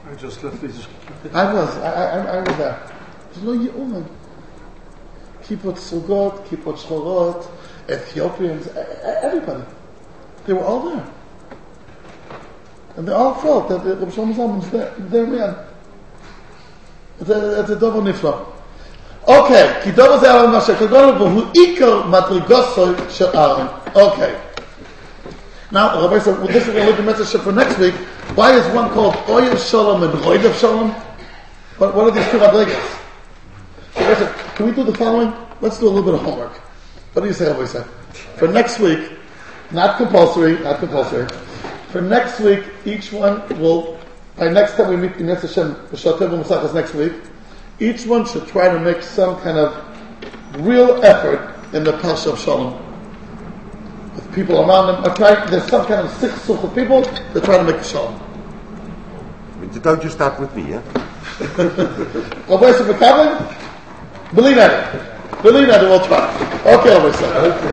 [0.10, 0.88] I just left this.
[1.34, 1.78] I was.
[1.78, 2.92] I, I, I was there.
[3.34, 4.06] There's no Ye'uman.
[5.44, 7.48] Kippot Sugot, Kippot Shchorot,
[7.90, 8.68] Ethiopians,
[9.24, 9.64] everybody.
[10.46, 11.08] They were all there.
[12.98, 15.56] And they all felt that the Rabbi Shlomo Zalman was their, their man.
[17.20, 18.46] It's a, it's a double nifla.
[19.31, 23.67] Okay, כי דובר זה על מה שקדונו והוא עיקר מדרגוסו של אהרון.
[23.95, 24.33] Okay.
[25.73, 27.95] Now, Rabbi said, well, this is going to be the message for next week.
[28.37, 30.93] Why is one called Oyev Shalom and Roidev Shalom?
[31.79, 32.99] What, what are these two madrigas?
[33.95, 35.33] So Rabbi said, can we do the following?
[35.61, 36.53] Let's do a little bit of homework.
[37.15, 37.85] What do you say, Rabbi said?
[38.37, 39.11] For next week,
[39.73, 41.27] not compulsory, not compulsory.
[41.89, 43.99] For next week, each one will,
[44.37, 47.13] by next time we meet in Yetz Hashem, B'Shatev Musachas next week,
[47.82, 49.74] each one should try to make some kind of
[50.66, 52.78] real effort in the Parsha of Shalom.
[54.16, 57.58] With people around them, try, there's some kind of six such of people that try
[57.58, 58.20] to make a Shalom.
[59.60, 60.82] But Don't you start with me, yeah?
[62.48, 62.88] Rabbi said,
[64.36, 65.42] Believe that.
[65.42, 66.30] Believe that, we'll try.
[66.66, 67.62] Okay, said.